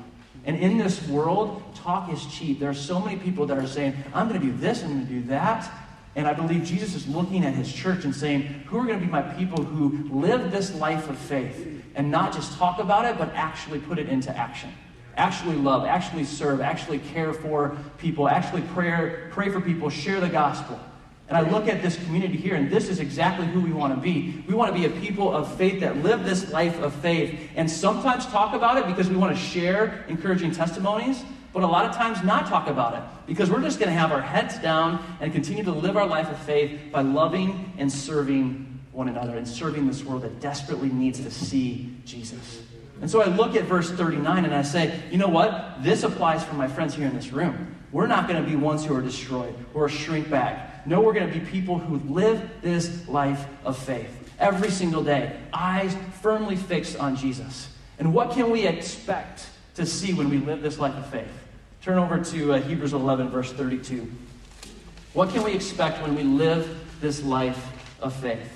And 0.44 0.56
in 0.56 0.76
this 0.76 1.06
world, 1.06 1.62
talk 1.76 2.12
is 2.12 2.24
cheap. 2.26 2.58
There 2.58 2.70
are 2.70 2.74
so 2.74 2.98
many 2.98 3.16
people 3.16 3.46
that 3.46 3.58
are 3.58 3.66
saying, 3.66 3.94
I'm 4.12 4.28
going 4.28 4.40
to 4.40 4.46
do 4.46 4.52
this, 4.56 4.82
I'm 4.82 4.88
going 4.88 5.06
to 5.06 5.12
do 5.12 5.22
that. 5.28 5.70
And 6.14 6.26
I 6.26 6.34
believe 6.34 6.64
Jesus 6.64 6.94
is 6.94 7.08
looking 7.08 7.44
at 7.44 7.54
his 7.54 7.72
church 7.72 8.04
and 8.04 8.14
saying, 8.14 8.42
Who 8.66 8.78
are 8.78 8.84
going 8.84 8.98
to 8.98 9.04
be 9.06 9.10
my 9.10 9.22
people 9.22 9.62
who 9.62 10.08
live 10.12 10.50
this 10.50 10.74
life 10.74 11.08
of 11.08 11.16
faith 11.16 11.82
and 11.94 12.10
not 12.10 12.34
just 12.34 12.58
talk 12.58 12.80
about 12.80 13.04
it, 13.06 13.16
but 13.16 13.32
actually 13.34 13.78
put 13.78 13.98
it 13.98 14.08
into 14.08 14.36
action? 14.36 14.72
Actually 15.16 15.56
love, 15.56 15.84
actually 15.84 16.24
serve, 16.24 16.60
actually 16.60 16.98
care 16.98 17.32
for 17.32 17.76
people, 17.98 18.28
actually 18.28 18.62
pray, 18.74 19.28
pray 19.30 19.50
for 19.50 19.60
people, 19.60 19.90
share 19.90 20.20
the 20.20 20.28
gospel. 20.28 20.78
And 21.28 21.36
I 21.36 21.50
look 21.50 21.66
at 21.66 21.82
this 21.82 21.96
community 22.04 22.36
here, 22.36 22.56
and 22.56 22.70
this 22.70 22.88
is 22.90 23.00
exactly 23.00 23.46
who 23.46 23.60
we 23.60 23.72
want 23.72 23.94
to 23.94 24.00
be. 24.00 24.44
We 24.46 24.54
want 24.54 24.74
to 24.74 24.78
be 24.78 24.84
a 24.84 25.00
people 25.00 25.34
of 25.34 25.54
faith 25.56 25.80
that 25.80 25.96
live 26.02 26.24
this 26.24 26.50
life 26.52 26.78
of 26.80 26.94
faith 26.96 27.50
and 27.56 27.70
sometimes 27.70 28.26
talk 28.26 28.54
about 28.54 28.76
it 28.76 28.86
because 28.86 29.08
we 29.08 29.16
want 29.16 29.34
to 29.34 29.42
share 29.42 30.04
encouraging 30.08 30.52
testimonies, 30.52 31.24
but 31.54 31.62
a 31.62 31.66
lot 31.66 31.86
of 31.86 31.96
times 31.96 32.22
not 32.22 32.48
talk 32.48 32.68
about 32.68 32.94
it 32.94 33.02
because 33.26 33.50
we're 33.50 33.62
just 33.62 33.78
going 33.78 33.88
to 33.88 33.98
have 33.98 34.12
our 34.12 34.20
heads 34.20 34.58
down 34.58 35.02
and 35.20 35.32
continue 35.32 35.64
to 35.64 35.72
live 35.72 35.96
our 35.96 36.06
life 36.06 36.28
of 36.28 36.38
faith 36.40 36.78
by 36.92 37.00
loving 37.00 37.72
and 37.78 37.90
serving 37.90 38.80
one 38.92 39.08
another 39.08 39.36
and 39.36 39.48
serving 39.48 39.86
this 39.86 40.04
world 40.04 40.22
that 40.22 40.38
desperately 40.40 40.90
needs 40.90 41.20
to 41.20 41.30
see 41.30 41.94
Jesus. 42.04 42.62
And 43.02 43.10
so 43.10 43.20
I 43.20 43.26
look 43.26 43.56
at 43.56 43.64
verse 43.64 43.90
39 43.90 44.44
and 44.44 44.54
I 44.54 44.62
say, 44.62 45.02
you 45.10 45.18
know 45.18 45.28
what? 45.28 45.82
This 45.82 46.04
applies 46.04 46.44
for 46.44 46.54
my 46.54 46.68
friends 46.68 46.94
here 46.94 47.06
in 47.06 47.14
this 47.14 47.32
room. 47.32 47.74
We're 47.90 48.06
not 48.06 48.28
going 48.28 48.42
to 48.42 48.48
be 48.48 48.56
ones 48.56 48.86
who 48.86 48.94
are 48.94 49.02
destroyed 49.02 49.54
or 49.74 49.88
shrink 49.88 50.30
back. 50.30 50.86
No, 50.86 51.00
we're 51.00 51.12
going 51.12 51.30
to 51.30 51.38
be 51.38 51.44
people 51.44 51.78
who 51.78 51.96
live 52.12 52.48
this 52.62 53.06
life 53.08 53.44
of 53.64 53.76
faith 53.76 54.20
every 54.38 54.70
single 54.70 55.02
day, 55.02 55.36
eyes 55.52 55.96
firmly 56.20 56.56
fixed 56.56 56.96
on 56.96 57.16
Jesus. 57.16 57.68
And 57.98 58.14
what 58.14 58.32
can 58.32 58.50
we 58.50 58.66
expect 58.66 59.46
to 59.74 59.84
see 59.84 60.12
when 60.12 60.30
we 60.30 60.38
live 60.38 60.62
this 60.62 60.78
life 60.78 60.94
of 60.96 61.06
faith? 61.08 61.28
Turn 61.82 61.98
over 61.98 62.22
to 62.22 62.54
uh, 62.54 62.60
Hebrews 62.60 62.92
11, 62.92 63.30
verse 63.30 63.52
32. 63.52 64.10
What 65.12 65.30
can 65.30 65.42
we 65.42 65.52
expect 65.52 66.00
when 66.02 66.14
we 66.14 66.22
live 66.22 66.78
this 67.00 67.22
life 67.22 67.68
of 68.00 68.14
faith? 68.14 68.51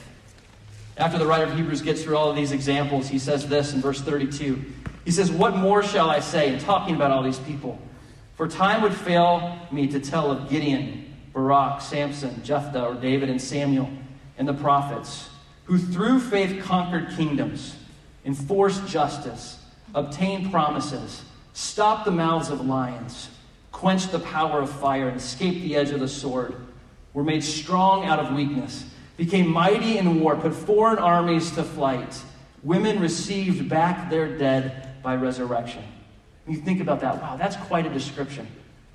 After 0.96 1.18
the 1.18 1.26
writer 1.26 1.44
of 1.44 1.54
Hebrews 1.54 1.82
gets 1.82 2.02
through 2.02 2.16
all 2.16 2.30
of 2.30 2.36
these 2.36 2.52
examples, 2.52 3.08
he 3.08 3.18
says 3.18 3.46
this 3.46 3.74
in 3.74 3.80
verse 3.80 4.00
32. 4.00 4.64
He 5.04 5.10
says, 5.10 5.30
What 5.30 5.56
more 5.56 5.82
shall 5.82 6.10
I 6.10 6.20
say 6.20 6.52
in 6.52 6.58
talking 6.58 6.94
about 6.94 7.10
all 7.10 7.22
these 7.22 7.38
people? 7.40 7.78
For 8.36 8.48
time 8.48 8.82
would 8.82 8.94
fail 8.94 9.58
me 9.70 9.86
to 9.88 10.00
tell 10.00 10.30
of 10.30 10.48
Gideon, 10.48 11.14
Barak, 11.32 11.82
Samson, 11.82 12.42
Jephthah, 12.42 12.84
or 12.84 12.94
David 12.94 13.28
and 13.28 13.40
Samuel, 13.40 13.90
and 14.38 14.48
the 14.48 14.54
prophets, 14.54 15.28
who 15.64 15.78
through 15.78 16.20
faith 16.20 16.62
conquered 16.62 17.10
kingdoms, 17.16 17.76
enforced 18.24 18.86
justice, 18.86 19.58
obtained 19.94 20.50
promises, 20.50 21.24
stopped 21.52 22.04
the 22.04 22.10
mouths 22.10 22.50
of 22.50 22.66
lions, 22.66 23.30
quenched 23.70 24.12
the 24.12 24.18
power 24.18 24.60
of 24.60 24.70
fire, 24.70 25.08
and 25.08 25.16
escaped 25.16 25.62
the 25.62 25.76
edge 25.76 25.90
of 25.90 26.00
the 26.00 26.08
sword, 26.08 26.54
were 27.12 27.24
made 27.24 27.44
strong 27.44 28.04
out 28.04 28.18
of 28.18 28.34
weakness, 28.34 28.84
became 29.16 29.48
mighty 29.50 29.98
in 29.98 30.20
war, 30.20 30.36
put 30.36 30.54
foreign 30.54 30.98
armies 30.98 31.50
to 31.52 31.62
flight. 31.62 32.22
Women 32.62 33.00
received 33.00 33.68
back 33.68 34.10
their 34.10 34.36
dead 34.36 35.02
by 35.02 35.16
resurrection. 35.16 35.84
You 36.48 36.56
think 36.58 36.80
about 36.80 37.00
that, 37.00 37.20
wow, 37.20 37.36
that's 37.36 37.56
quite 37.56 37.86
a 37.86 37.90
description. 37.90 38.46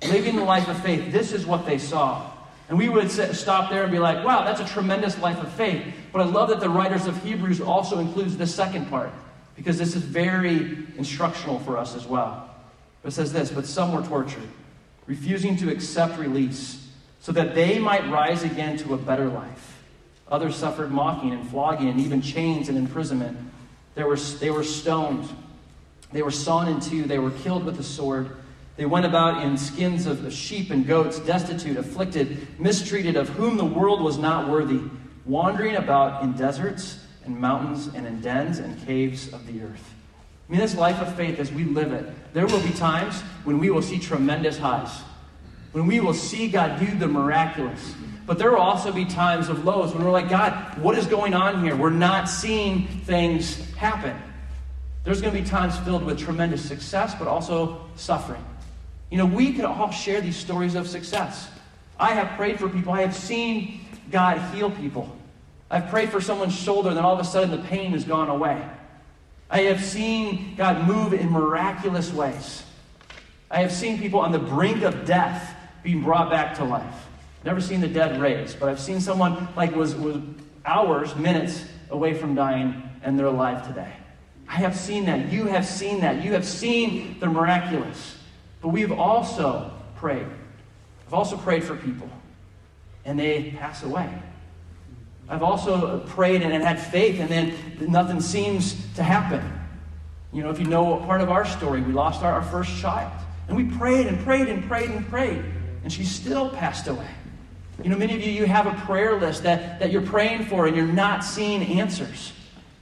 Living 0.08 0.36
the 0.36 0.44
life 0.44 0.68
of 0.68 0.80
faith, 0.82 1.12
this 1.12 1.32
is 1.32 1.46
what 1.46 1.66
they 1.66 1.78
saw. 1.78 2.30
And 2.68 2.78
we 2.78 2.88
would 2.88 3.10
stop 3.10 3.70
there 3.70 3.82
and 3.82 3.92
be 3.92 3.98
like, 3.98 4.24
wow, 4.24 4.44
that's 4.44 4.60
a 4.60 4.64
tremendous 4.64 5.18
life 5.18 5.38
of 5.38 5.52
faith. 5.52 5.84
But 6.12 6.22
I 6.22 6.24
love 6.24 6.48
that 6.48 6.60
the 6.60 6.70
writers 6.70 7.06
of 7.06 7.22
Hebrews 7.22 7.60
also 7.60 7.98
includes 7.98 8.36
the 8.36 8.46
second 8.46 8.88
part, 8.88 9.10
because 9.56 9.78
this 9.78 9.94
is 9.94 10.02
very 10.02 10.86
instructional 10.96 11.58
for 11.60 11.76
us 11.76 11.94
as 11.94 12.06
well. 12.06 12.48
It 13.04 13.10
says 13.10 13.32
this, 13.32 13.50
but 13.50 13.66
some 13.66 13.92
were 13.92 14.02
tortured, 14.02 14.48
refusing 15.06 15.56
to 15.58 15.70
accept 15.70 16.18
release, 16.18 16.88
so 17.20 17.32
that 17.32 17.54
they 17.54 17.78
might 17.78 18.08
rise 18.10 18.44
again 18.44 18.76
to 18.78 18.94
a 18.94 18.96
better 18.96 19.28
life. 19.28 19.71
Others 20.32 20.56
suffered 20.56 20.90
mocking 20.90 21.32
and 21.32 21.48
flogging 21.48 21.88
and 21.88 22.00
even 22.00 22.20
chains 22.20 22.68
and 22.68 22.76
imprisonment. 22.76 23.38
They 23.94 24.02
were, 24.02 24.16
they 24.16 24.50
were 24.50 24.64
stoned 24.64 25.28
they 26.12 26.22
were 26.22 26.30
sawn 26.30 26.68
in 26.68 26.80
two. 26.80 27.04
They 27.04 27.18
were 27.18 27.30
killed 27.30 27.64
with 27.64 27.80
a 27.80 27.82
sword. 27.82 28.30
They 28.76 28.86
went 28.86 29.06
about 29.06 29.42
in 29.42 29.56
skins 29.56 30.06
of 30.06 30.30
sheep 30.32 30.70
and 30.70 30.86
goats, 30.86 31.18
destitute, 31.20 31.76
afflicted, 31.76 32.46
mistreated, 32.58 33.16
of 33.16 33.28
whom 33.30 33.56
the 33.56 33.64
world 33.64 34.00
was 34.00 34.18
not 34.18 34.48
worthy, 34.48 34.80
wandering 35.24 35.76
about 35.76 36.22
in 36.22 36.32
deserts 36.32 37.00
and 37.24 37.38
mountains 37.38 37.88
and 37.94 38.06
in 38.06 38.20
dens 38.20 38.58
and 38.58 38.84
caves 38.86 39.32
of 39.32 39.46
the 39.46 39.62
earth. 39.62 39.94
I 40.48 40.52
mean, 40.52 40.60
this 40.60 40.76
life 40.76 41.00
of 41.00 41.14
faith, 41.14 41.38
as 41.38 41.52
we 41.52 41.64
live 41.64 41.92
it, 41.92 42.06
there 42.34 42.46
will 42.46 42.60
be 42.60 42.72
times 42.72 43.20
when 43.44 43.58
we 43.58 43.70
will 43.70 43.82
see 43.82 43.98
tremendous 43.98 44.58
highs, 44.58 45.00
when 45.72 45.86
we 45.86 46.00
will 46.00 46.14
see 46.14 46.48
God 46.48 46.78
do 46.78 46.98
the 46.98 47.08
miraculous. 47.08 47.94
But 48.26 48.38
there 48.38 48.50
will 48.50 48.60
also 48.60 48.92
be 48.92 49.04
times 49.04 49.48
of 49.48 49.64
lows 49.64 49.94
when 49.94 50.04
we're 50.04 50.10
like, 50.10 50.28
God, 50.28 50.78
what 50.78 50.96
is 50.96 51.06
going 51.06 51.34
on 51.34 51.64
here? 51.64 51.74
We're 51.74 51.90
not 51.90 52.28
seeing 52.28 52.86
things 52.86 53.70
happen. 53.74 54.16
There's 55.04 55.20
going 55.20 55.34
to 55.34 55.42
be 55.42 55.46
times 55.46 55.76
filled 55.80 56.04
with 56.04 56.18
tremendous 56.18 56.64
success, 56.64 57.14
but 57.18 57.26
also 57.26 57.84
suffering. 57.96 58.44
You 59.10 59.18
know, 59.18 59.26
we 59.26 59.52
could 59.52 59.64
all 59.64 59.90
share 59.90 60.20
these 60.20 60.36
stories 60.36 60.74
of 60.74 60.88
success. 60.88 61.50
I 61.98 62.14
have 62.14 62.36
prayed 62.36 62.58
for 62.58 62.68
people, 62.68 62.92
I 62.92 63.02
have 63.02 63.14
seen 63.14 63.80
God 64.10 64.38
heal 64.54 64.70
people. 64.70 65.14
I've 65.70 65.88
prayed 65.88 66.10
for 66.10 66.20
someone's 66.20 66.54
shoulder, 66.54 66.88
and 66.88 66.96
then 66.96 67.04
all 67.04 67.14
of 67.14 67.20
a 67.20 67.24
sudden 67.24 67.50
the 67.50 67.66
pain 67.68 67.92
has 67.92 68.04
gone 68.04 68.28
away. 68.28 68.62
I 69.50 69.62
have 69.62 69.82
seen 69.82 70.54
God 70.56 70.86
move 70.86 71.12
in 71.12 71.30
miraculous 71.30 72.12
ways. 72.12 72.62
I 73.50 73.60
have 73.60 73.72
seen 73.72 73.98
people 73.98 74.20
on 74.20 74.32
the 74.32 74.38
brink 74.38 74.82
of 74.82 75.04
death 75.04 75.54
being 75.82 76.02
brought 76.02 76.30
back 76.30 76.54
to 76.56 76.64
life. 76.64 77.06
Never 77.44 77.60
seen 77.60 77.80
the 77.80 77.88
dead 77.88 78.20
raised, 78.20 78.60
but 78.60 78.68
I've 78.68 78.80
seen 78.80 79.00
someone 79.00 79.48
like 79.56 79.74
was, 79.74 79.94
was 79.94 80.18
hours, 80.64 81.14
minutes 81.16 81.64
away 81.90 82.14
from 82.14 82.34
dying, 82.34 82.82
and 83.02 83.18
they're 83.18 83.26
alive 83.26 83.66
today. 83.66 83.92
I 84.48 84.56
have 84.56 84.76
seen 84.76 85.06
that. 85.06 85.32
You 85.32 85.46
have 85.46 85.66
seen 85.66 86.00
that. 86.00 86.22
You 86.22 86.32
have 86.32 86.44
seen 86.44 87.18
the 87.18 87.26
miraculous. 87.26 88.16
But 88.60 88.68
we've 88.68 88.92
also 88.92 89.72
prayed. 89.96 90.26
I've 91.06 91.14
also 91.14 91.36
prayed 91.36 91.64
for 91.64 91.74
people, 91.74 92.08
and 93.04 93.18
they 93.18 93.50
pass 93.58 93.82
away. 93.82 94.10
I've 95.28 95.42
also 95.42 96.00
prayed 96.00 96.42
and 96.42 96.62
had 96.62 96.80
faith, 96.80 97.18
and 97.18 97.28
then 97.28 97.54
nothing 97.80 98.20
seems 98.20 98.76
to 98.94 99.02
happen. 99.02 99.42
You 100.32 100.42
know, 100.42 100.50
if 100.50 100.58
you 100.58 100.66
know 100.66 100.96
part 100.98 101.20
of 101.20 101.30
our 101.30 101.44
story, 101.44 101.80
we 101.80 101.92
lost 101.92 102.22
our, 102.22 102.32
our 102.32 102.42
first 102.42 102.78
child. 102.78 103.12
And 103.48 103.56
we 103.56 103.64
prayed 103.76 104.06
and 104.06 104.18
prayed 104.24 104.48
and 104.48 104.64
prayed 104.64 104.90
and 104.90 105.06
prayed, 105.08 105.44
and 105.82 105.92
she 105.92 106.04
still 106.04 106.50
passed 106.50 106.86
away. 106.86 107.08
You 107.82 107.90
know, 107.90 107.96
many 107.96 108.14
of 108.14 108.22
you, 108.22 108.30
you 108.30 108.46
have 108.46 108.66
a 108.66 108.74
prayer 108.86 109.18
list 109.18 109.42
that, 109.42 109.80
that 109.80 109.90
you're 109.90 110.02
praying 110.02 110.46
for 110.46 110.66
and 110.66 110.76
you're 110.76 110.86
not 110.86 111.24
seeing 111.24 111.62
answers. 111.78 112.32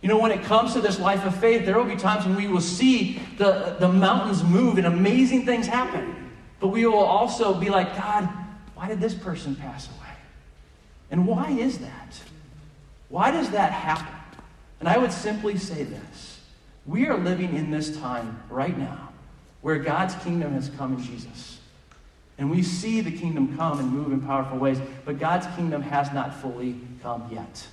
You 0.02 0.08
know, 0.08 0.18
when 0.18 0.30
it 0.30 0.42
comes 0.42 0.72
to 0.74 0.80
this 0.80 0.98
life 0.98 1.24
of 1.24 1.38
faith, 1.38 1.64
there 1.64 1.76
will 1.76 1.84
be 1.84 1.96
times 1.96 2.24
when 2.24 2.36
we 2.36 2.48
will 2.48 2.60
see 2.60 3.20
the, 3.38 3.76
the 3.78 3.88
mountains 3.88 4.42
move 4.42 4.78
and 4.78 4.86
amazing 4.86 5.46
things 5.46 5.66
happen. 5.66 6.30
But 6.58 6.68
we 6.68 6.86
will 6.86 6.98
also 6.98 7.54
be 7.54 7.70
like, 7.70 7.96
God, 7.96 8.28
why 8.74 8.88
did 8.88 9.00
this 9.00 9.14
person 9.14 9.54
pass 9.54 9.88
away? 9.88 9.96
And 11.10 11.26
why 11.26 11.50
is 11.50 11.78
that? 11.78 12.20
Why 13.08 13.30
does 13.30 13.50
that 13.50 13.72
happen? 13.72 14.14
And 14.78 14.88
I 14.88 14.96
would 14.96 15.12
simply 15.12 15.58
say 15.58 15.84
this 15.84 16.40
we 16.86 17.06
are 17.06 17.18
living 17.18 17.54
in 17.54 17.70
this 17.70 17.96
time 17.98 18.42
right 18.48 18.76
now 18.76 19.10
where 19.60 19.78
God's 19.78 20.14
kingdom 20.24 20.54
has 20.54 20.70
come 20.70 20.94
in 20.94 21.02
Jesus. 21.02 21.59
And 22.40 22.50
we 22.50 22.62
see 22.62 23.02
the 23.02 23.10
kingdom 23.12 23.54
come 23.54 23.78
and 23.78 23.92
move 23.92 24.12
in 24.12 24.22
powerful 24.22 24.56
ways, 24.56 24.80
but 25.04 25.18
God's 25.18 25.46
kingdom 25.56 25.82
has 25.82 26.10
not 26.14 26.34
fully 26.34 26.74
come 27.02 27.28
yet. 27.30 27.66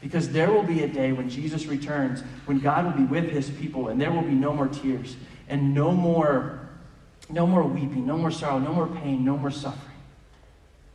Because 0.00 0.30
there 0.30 0.52
will 0.52 0.62
be 0.62 0.84
a 0.84 0.88
day 0.88 1.10
when 1.10 1.28
Jesus 1.28 1.66
returns, 1.66 2.20
when 2.46 2.60
God 2.60 2.84
will 2.84 2.92
be 2.92 3.02
with 3.02 3.30
his 3.30 3.50
people, 3.50 3.88
and 3.88 4.00
there 4.00 4.12
will 4.12 4.22
be 4.22 4.34
no 4.34 4.52
more 4.52 4.68
tears, 4.68 5.16
and 5.48 5.74
no 5.74 5.90
more, 5.90 6.68
no 7.30 7.48
more 7.48 7.64
weeping, 7.64 8.06
no 8.06 8.16
more 8.16 8.30
sorrow, 8.30 8.60
no 8.60 8.72
more 8.72 8.86
pain, 8.86 9.24
no 9.24 9.36
more 9.36 9.50
suffering. 9.50 9.96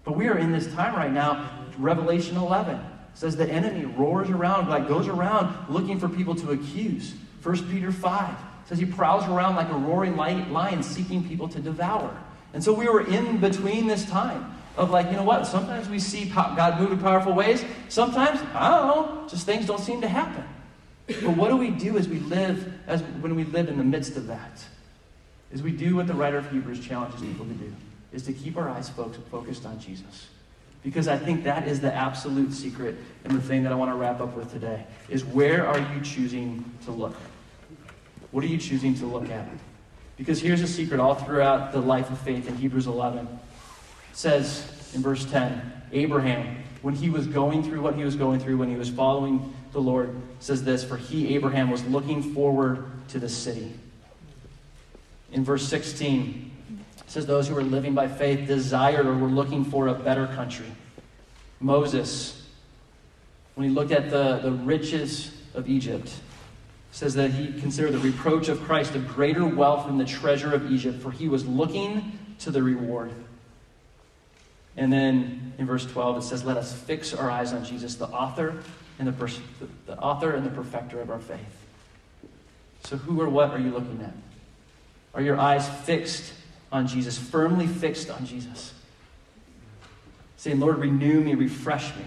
But 0.05 0.15
we 0.15 0.29
are 0.29 0.37
in 0.37 0.53
this 0.53 0.73
time 0.73 0.95
right 0.95 1.11
now. 1.11 1.49
Revelation 1.77 2.37
11 2.37 2.79
says 3.13 3.35
the 3.35 3.49
enemy 3.51 3.83
roars 3.83 4.29
around, 4.29 4.69
like 4.69 4.87
goes 4.87 5.09
around 5.09 5.53
looking 5.67 5.99
for 5.99 6.07
people 6.07 6.33
to 6.35 6.51
accuse. 6.51 7.13
1 7.43 7.69
Peter 7.69 7.91
5 7.91 8.35
says 8.67 8.79
he 8.79 8.85
prowls 8.85 9.25
around 9.25 9.57
like 9.57 9.69
a 9.69 9.77
roaring 9.77 10.15
lion 10.15 10.81
seeking 10.81 11.27
people 11.27 11.49
to 11.49 11.59
devour. 11.59 12.17
And 12.53 12.63
so 12.63 12.73
we 12.73 12.87
were 12.87 13.05
in 13.05 13.37
between 13.39 13.87
this 13.87 14.05
time 14.09 14.53
of 14.77 14.91
like, 14.91 15.07
you 15.07 15.13
know 15.13 15.23
what? 15.23 15.47
Sometimes 15.47 15.89
we 15.89 15.99
see 15.99 16.25
God 16.25 16.79
move 16.79 16.91
in 16.91 16.99
powerful 16.99 17.33
ways. 17.33 17.63
Sometimes, 17.89 18.39
I 18.53 18.69
don't 18.69 18.87
know, 18.87 19.27
just 19.27 19.45
things 19.45 19.65
don't 19.65 19.79
seem 19.79 20.01
to 20.01 20.07
happen. 20.07 20.43
But 21.07 21.37
what 21.37 21.49
do 21.49 21.57
we 21.57 21.69
do 21.69 21.97
as 21.97 22.07
we 22.07 22.19
live, 22.19 22.73
as 22.85 23.01
when 23.01 23.35
we 23.35 23.43
live 23.45 23.69
in 23.69 23.77
the 23.77 23.83
midst 23.83 24.17
of 24.17 24.27
that? 24.27 24.63
Is 25.51 25.63
we 25.63 25.71
do 25.71 25.95
what 25.95 26.07
the 26.07 26.13
writer 26.13 26.37
of 26.37 26.51
Hebrews 26.51 26.85
challenges 26.85 27.21
people 27.21 27.45
to 27.45 27.53
do, 27.53 27.73
is 28.11 28.23
to 28.23 28.33
keep 28.33 28.57
our 28.57 28.69
eyes 28.69 28.89
focused 28.89 29.65
on 29.65 29.79
Jesus. 29.79 30.27
Because 30.83 31.07
I 31.07 31.17
think 31.17 31.43
that 31.45 31.67
is 31.67 31.79
the 31.79 31.93
absolute 31.93 32.53
secret 32.53 32.95
and 33.23 33.35
the 33.35 33.41
thing 33.41 33.63
that 33.63 33.71
I 33.71 33.75
want 33.75 33.91
to 33.91 33.95
wrap 33.95 34.21
up 34.21 34.35
with 34.35 34.51
today 34.51 34.85
is 35.09 35.25
where 35.25 35.65
are 35.65 35.79
you 35.79 36.01
choosing 36.01 36.63
to 36.85 36.91
look? 36.91 37.15
What 38.31 38.43
are 38.43 38.47
you 38.47 38.57
choosing 38.57 38.93
to 38.95 39.05
look 39.05 39.29
at? 39.29 39.47
Because 40.17 40.41
here's 40.41 40.61
a 40.61 40.67
secret 40.67 40.99
all 40.99 41.15
throughout 41.15 41.71
the 41.71 41.79
life 41.79 42.09
of 42.09 42.19
faith 42.19 42.47
in 42.47 42.57
Hebrews 42.57 42.87
11. 42.87 43.27
It 43.27 43.37
says 44.13 44.91
in 44.93 45.01
verse 45.01 45.25
10 45.25 45.73
Abraham, 45.91 46.63
when 46.81 46.95
he 46.95 47.09
was 47.09 47.27
going 47.27 47.63
through 47.63 47.81
what 47.81 47.95
he 47.95 48.03
was 48.03 48.15
going 48.15 48.39
through, 48.39 48.57
when 48.57 48.69
he 48.69 48.75
was 48.75 48.89
following 48.89 49.53
the 49.71 49.79
Lord, 49.79 50.15
says 50.39 50.63
this 50.63 50.83
For 50.83 50.97
he, 50.97 51.35
Abraham, 51.35 51.69
was 51.69 51.83
looking 51.85 52.33
forward 52.33 52.85
to 53.09 53.19
the 53.19 53.29
city. 53.29 53.73
In 55.31 55.43
verse 55.43 55.67
16, 55.67 56.51
it 56.99 57.11
says, 57.11 57.25
Those 57.25 57.47
who 57.47 57.55
were 57.55 57.63
living 57.63 57.93
by 57.93 58.07
faith 58.07 58.47
desired 58.47 59.05
or 59.05 59.13
were 59.13 59.27
looking 59.27 59.63
for 59.65 59.87
a 59.87 59.93
better 59.93 60.27
country. 60.27 60.71
Moses, 61.59 62.47
when 63.55 63.67
he 63.67 63.73
looked 63.73 63.91
at 63.91 64.09
the, 64.09 64.39
the 64.39 64.51
riches 64.51 65.31
of 65.53 65.67
Egypt, 65.69 66.13
says 66.97 67.13
that 67.13 67.29
he 67.29 67.53
considered 67.61 67.91
the 67.91 67.99
reproach 67.99 68.47
of 68.47 68.59
Christ 68.63 68.95
of 68.95 69.07
greater 69.07 69.45
wealth 69.45 69.85
than 69.85 69.99
the 69.99 70.05
treasure 70.05 70.51
of 70.51 70.71
Egypt, 70.71 70.99
for 70.99 71.11
he 71.11 71.27
was 71.27 71.45
looking 71.45 72.17
to 72.39 72.49
the 72.49 72.63
reward. 72.63 73.11
And 74.75 74.91
then 74.91 75.53
in 75.59 75.67
verse 75.67 75.85
12 75.85 76.17
it 76.17 76.21
says, 76.23 76.43
Let 76.43 76.57
us 76.57 76.73
fix 76.73 77.13
our 77.13 77.29
eyes 77.29 77.53
on 77.53 77.63
Jesus, 77.63 77.93
the 77.97 78.07
author 78.07 78.63
and 78.97 79.07
the, 79.07 79.11
pers- 79.11 79.39
the 79.85 79.95
author 79.99 80.31
and 80.31 80.43
the 80.43 80.49
perfecter 80.49 80.99
of 80.99 81.11
our 81.11 81.19
faith. 81.19 81.67
So 82.85 82.97
who 82.97 83.21
or 83.21 83.29
what 83.29 83.51
are 83.51 83.59
you 83.59 83.69
looking 83.69 84.01
at? 84.01 84.13
Are 85.13 85.21
your 85.21 85.39
eyes 85.39 85.69
fixed 85.69 86.33
on 86.71 86.87
Jesus, 86.87 87.15
firmly 87.15 87.67
fixed 87.67 88.09
on 88.09 88.25
Jesus? 88.25 88.73
Saying, 90.37 90.59
Lord, 90.59 90.79
renew 90.79 91.21
me, 91.21 91.35
refresh 91.35 91.95
me. 91.95 92.05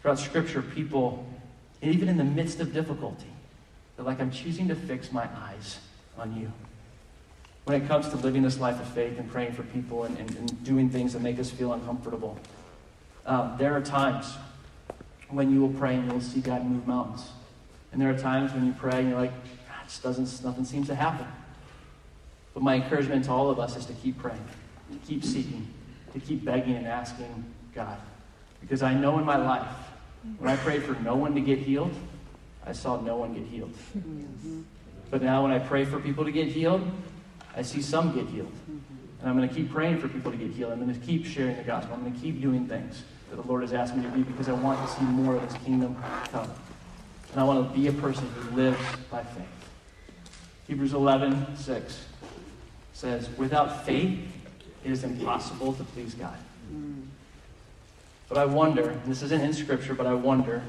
Throughout 0.00 0.18
Scripture, 0.18 0.62
people 0.62 1.26
even 1.90 2.08
in 2.08 2.16
the 2.16 2.24
midst 2.24 2.60
of 2.60 2.72
difficulty, 2.72 3.26
they're 3.96 4.04
like, 4.04 4.20
I'm 4.20 4.30
choosing 4.30 4.68
to 4.68 4.74
fix 4.74 5.12
my 5.12 5.28
eyes 5.36 5.78
on 6.16 6.36
you. 6.36 6.52
When 7.64 7.80
it 7.80 7.86
comes 7.86 8.08
to 8.08 8.16
living 8.16 8.42
this 8.42 8.58
life 8.58 8.80
of 8.80 8.88
faith 8.88 9.18
and 9.18 9.30
praying 9.30 9.52
for 9.52 9.62
people 9.64 10.04
and, 10.04 10.16
and, 10.18 10.34
and 10.36 10.64
doing 10.64 10.90
things 10.90 11.12
that 11.12 11.22
make 11.22 11.38
us 11.38 11.50
feel 11.50 11.72
uncomfortable, 11.72 12.38
um, 13.26 13.56
there 13.58 13.74
are 13.76 13.80
times 13.80 14.34
when 15.28 15.52
you 15.52 15.60
will 15.60 15.72
pray 15.72 15.94
and 15.94 16.10
you'll 16.10 16.20
see 16.20 16.40
God 16.40 16.64
move 16.64 16.86
mountains. 16.86 17.28
And 17.92 18.00
there 18.00 18.10
are 18.10 18.18
times 18.18 18.52
when 18.52 18.66
you 18.66 18.72
pray 18.72 19.00
and 19.00 19.10
you're 19.10 19.20
like, 19.20 19.32
God, 19.32 19.84
just 19.86 20.02
doesn't, 20.02 20.44
nothing 20.44 20.64
seems 20.64 20.88
to 20.88 20.94
happen. 20.94 21.26
But 22.54 22.62
my 22.62 22.76
encouragement 22.76 23.24
to 23.26 23.30
all 23.30 23.50
of 23.50 23.58
us 23.58 23.76
is 23.76 23.86
to 23.86 23.92
keep 23.94 24.18
praying, 24.18 24.44
to 24.90 24.98
keep 25.06 25.24
seeking, 25.24 25.68
to 26.12 26.20
keep 26.20 26.44
begging 26.44 26.76
and 26.76 26.86
asking 26.86 27.44
God. 27.74 27.98
Because 28.60 28.82
I 28.82 28.94
know 28.94 29.18
in 29.18 29.24
my 29.24 29.36
life, 29.36 29.68
when 30.38 30.50
I 30.50 30.56
prayed 30.56 30.82
for 30.82 30.92
no 30.94 31.16
one 31.16 31.34
to 31.34 31.40
get 31.40 31.58
healed, 31.58 31.94
I 32.64 32.72
saw 32.72 33.00
no 33.00 33.16
one 33.16 33.34
get 33.34 33.46
healed. 33.46 33.74
But 35.10 35.22
now 35.22 35.42
when 35.42 35.52
I 35.52 35.58
pray 35.58 35.84
for 35.84 35.98
people 35.98 36.24
to 36.24 36.32
get 36.32 36.48
healed, 36.48 36.88
I 37.56 37.62
see 37.62 37.82
some 37.82 38.14
get 38.14 38.26
healed. 38.28 38.52
And 39.20 39.28
I'm 39.28 39.36
going 39.36 39.48
to 39.48 39.54
keep 39.54 39.70
praying 39.70 40.00
for 40.00 40.08
people 40.08 40.30
to 40.32 40.36
get 40.36 40.50
healed. 40.50 40.72
I'm 40.72 40.80
going 40.80 40.98
to 40.98 41.06
keep 41.06 41.26
sharing 41.26 41.56
the 41.56 41.62
gospel. 41.62 41.94
I'm 41.94 42.00
going 42.00 42.14
to 42.14 42.20
keep 42.20 42.40
doing 42.40 42.66
things 42.66 43.04
that 43.30 43.36
the 43.36 43.46
Lord 43.48 43.62
has 43.62 43.72
asked 43.72 43.96
me 43.96 44.02
to 44.02 44.10
do 44.10 44.24
because 44.24 44.48
I 44.48 44.52
want 44.52 44.84
to 44.86 44.94
see 44.94 45.04
more 45.04 45.36
of 45.36 45.42
His 45.42 45.54
kingdom 45.62 45.96
come. 46.30 46.50
And 47.32 47.40
I 47.40 47.44
want 47.44 47.68
to 47.68 47.78
be 47.78 47.86
a 47.88 47.92
person 47.92 48.26
who 48.28 48.56
lives 48.56 48.78
by 49.10 49.22
faith. 49.22 49.46
Hebrews 50.66 50.92
11, 50.92 51.56
6 51.56 52.06
says, 52.92 53.28
Without 53.36 53.84
faith, 53.84 54.18
it 54.84 54.90
is 54.90 55.04
impossible 55.04 55.72
to 55.74 55.84
please 55.84 56.14
God. 56.14 56.36
But 58.28 58.38
I 58.38 58.44
wonder, 58.46 58.98
this 59.06 59.22
isn't 59.22 59.40
in 59.40 59.52
Scripture, 59.52 59.94
but 59.94 60.06
I 60.06 60.14
wonder, 60.14 60.62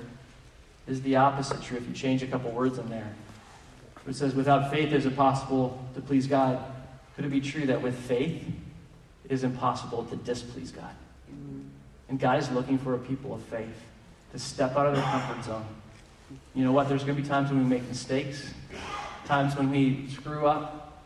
is 0.87 1.01
the 1.01 1.15
opposite 1.15 1.61
true 1.61 1.77
if 1.77 1.87
you 1.87 1.93
change 1.93 2.21
a 2.23 2.27
couple 2.27 2.51
words 2.51 2.77
in 2.77 2.89
there? 2.89 3.13
It 4.07 4.15
says, 4.15 4.35
without 4.35 4.69
faith 4.69 4.91
is 4.91 5.05
it 5.05 5.15
possible 5.15 5.81
to 5.95 6.01
please 6.01 6.27
God. 6.27 6.61
Could 7.15 7.25
it 7.25 7.29
be 7.29 7.39
true 7.39 7.65
that 7.67 7.81
with 7.81 7.95
faith 7.95 8.45
it 9.23 9.31
is 9.31 9.43
impossible 9.43 10.03
to 10.05 10.15
displease 10.17 10.71
God? 10.71 10.93
And 12.09 12.19
God 12.19 12.37
is 12.39 12.51
looking 12.51 12.77
for 12.77 12.95
a 12.95 12.99
people 12.99 13.33
of 13.33 13.41
faith 13.43 13.81
to 14.33 14.39
step 14.39 14.75
out 14.75 14.87
of 14.87 14.95
their 14.95 15.03
comfort 15.05 15.45
zone. 15.45 15.65
You 16.53 16.65
know 16.65 16.71
what? 16.71 16.89
There's 16.89 17.03
going 17.03 17.15
to 17.15 17.21
be 17.21 17.27
times 17.27 17.49
when 17.49 17.59
we 17.59 17.65
make 17.65 17.87
mistakes, 17.87 18.53
times 19.25 19.55
when 19.55 19.71
we 19.71 20.09
screw 20.09 20.47
up. 20.47 21.01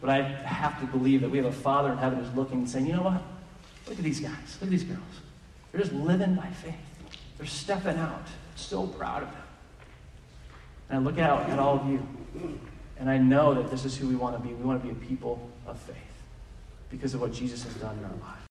But 0.00 0.08
I 0.08 0.22
have 0.22 0.80
to 0.80 0.86
believe 0.86 1.20
that 1.20 1.30
we 1.30 1.36
have 1.36 1.46
a 1.46 1.52
Father 1.52 1.92
in 1.92 1.98
heaven 1.98 2.18
who's 2.18 2.34
looking 2.34 2.58
and 2.60 2.70
saying, 2.70 2.86
you 2.86 2.94
know 2.94 3.02
what? 3.02 3.22
Look 3.86 3.98
at 3.98 4.04
these 4.04 4.20
guys. 4.20 4.56
Look 4.60 4.68
at 4.68 4.70
these 4.70 4.84
girls. 4.84 5.00
They're 5.74 5.82
just 5.82 5.92
living 5.92 6.36
by 6.36 6.46
faith. 6.50 6.74
They're 7.36 7.48
stepping 7.48 7.96
out. 7.96 8.28
So 8.54 8.86
proud 8.86 9.24
of 9.24 9.32
them. 9.32 9.42
And 10.88 11.00
I 11.00 11.02
look 11.02 11.18
out 11.18 11.50
at 11.50 11.58
all 11.58 11.80
of 11.80 11.88
you, 11.88 12.06
and 13.00 13.10
I 13.10 13.18
know 13.18 13.54
that 13.54 13.72
this 13.72 13.84
is 13.84 13.96
who 13.96 14.06
we 14.06 14.14
want 14.14 14.36
to 14.36 14.48
be. 14.48 14.54
We 14.54 14.62
want 14.62 14.80
to 14.80 14.86
be 14.86 14.92
a 14.92 15.06
people 15.08 15.50
of 15.66 15.76
faith 15.80 15.96
because 16.90 17.14
of 17.14 17.20
what 17.20 17.32
Jesus 17.32 17.64
has 17.64 17.74
done 17.74 17.98
in 17.98 18.04
our 18.04 18.10
lives. 18.12 18.40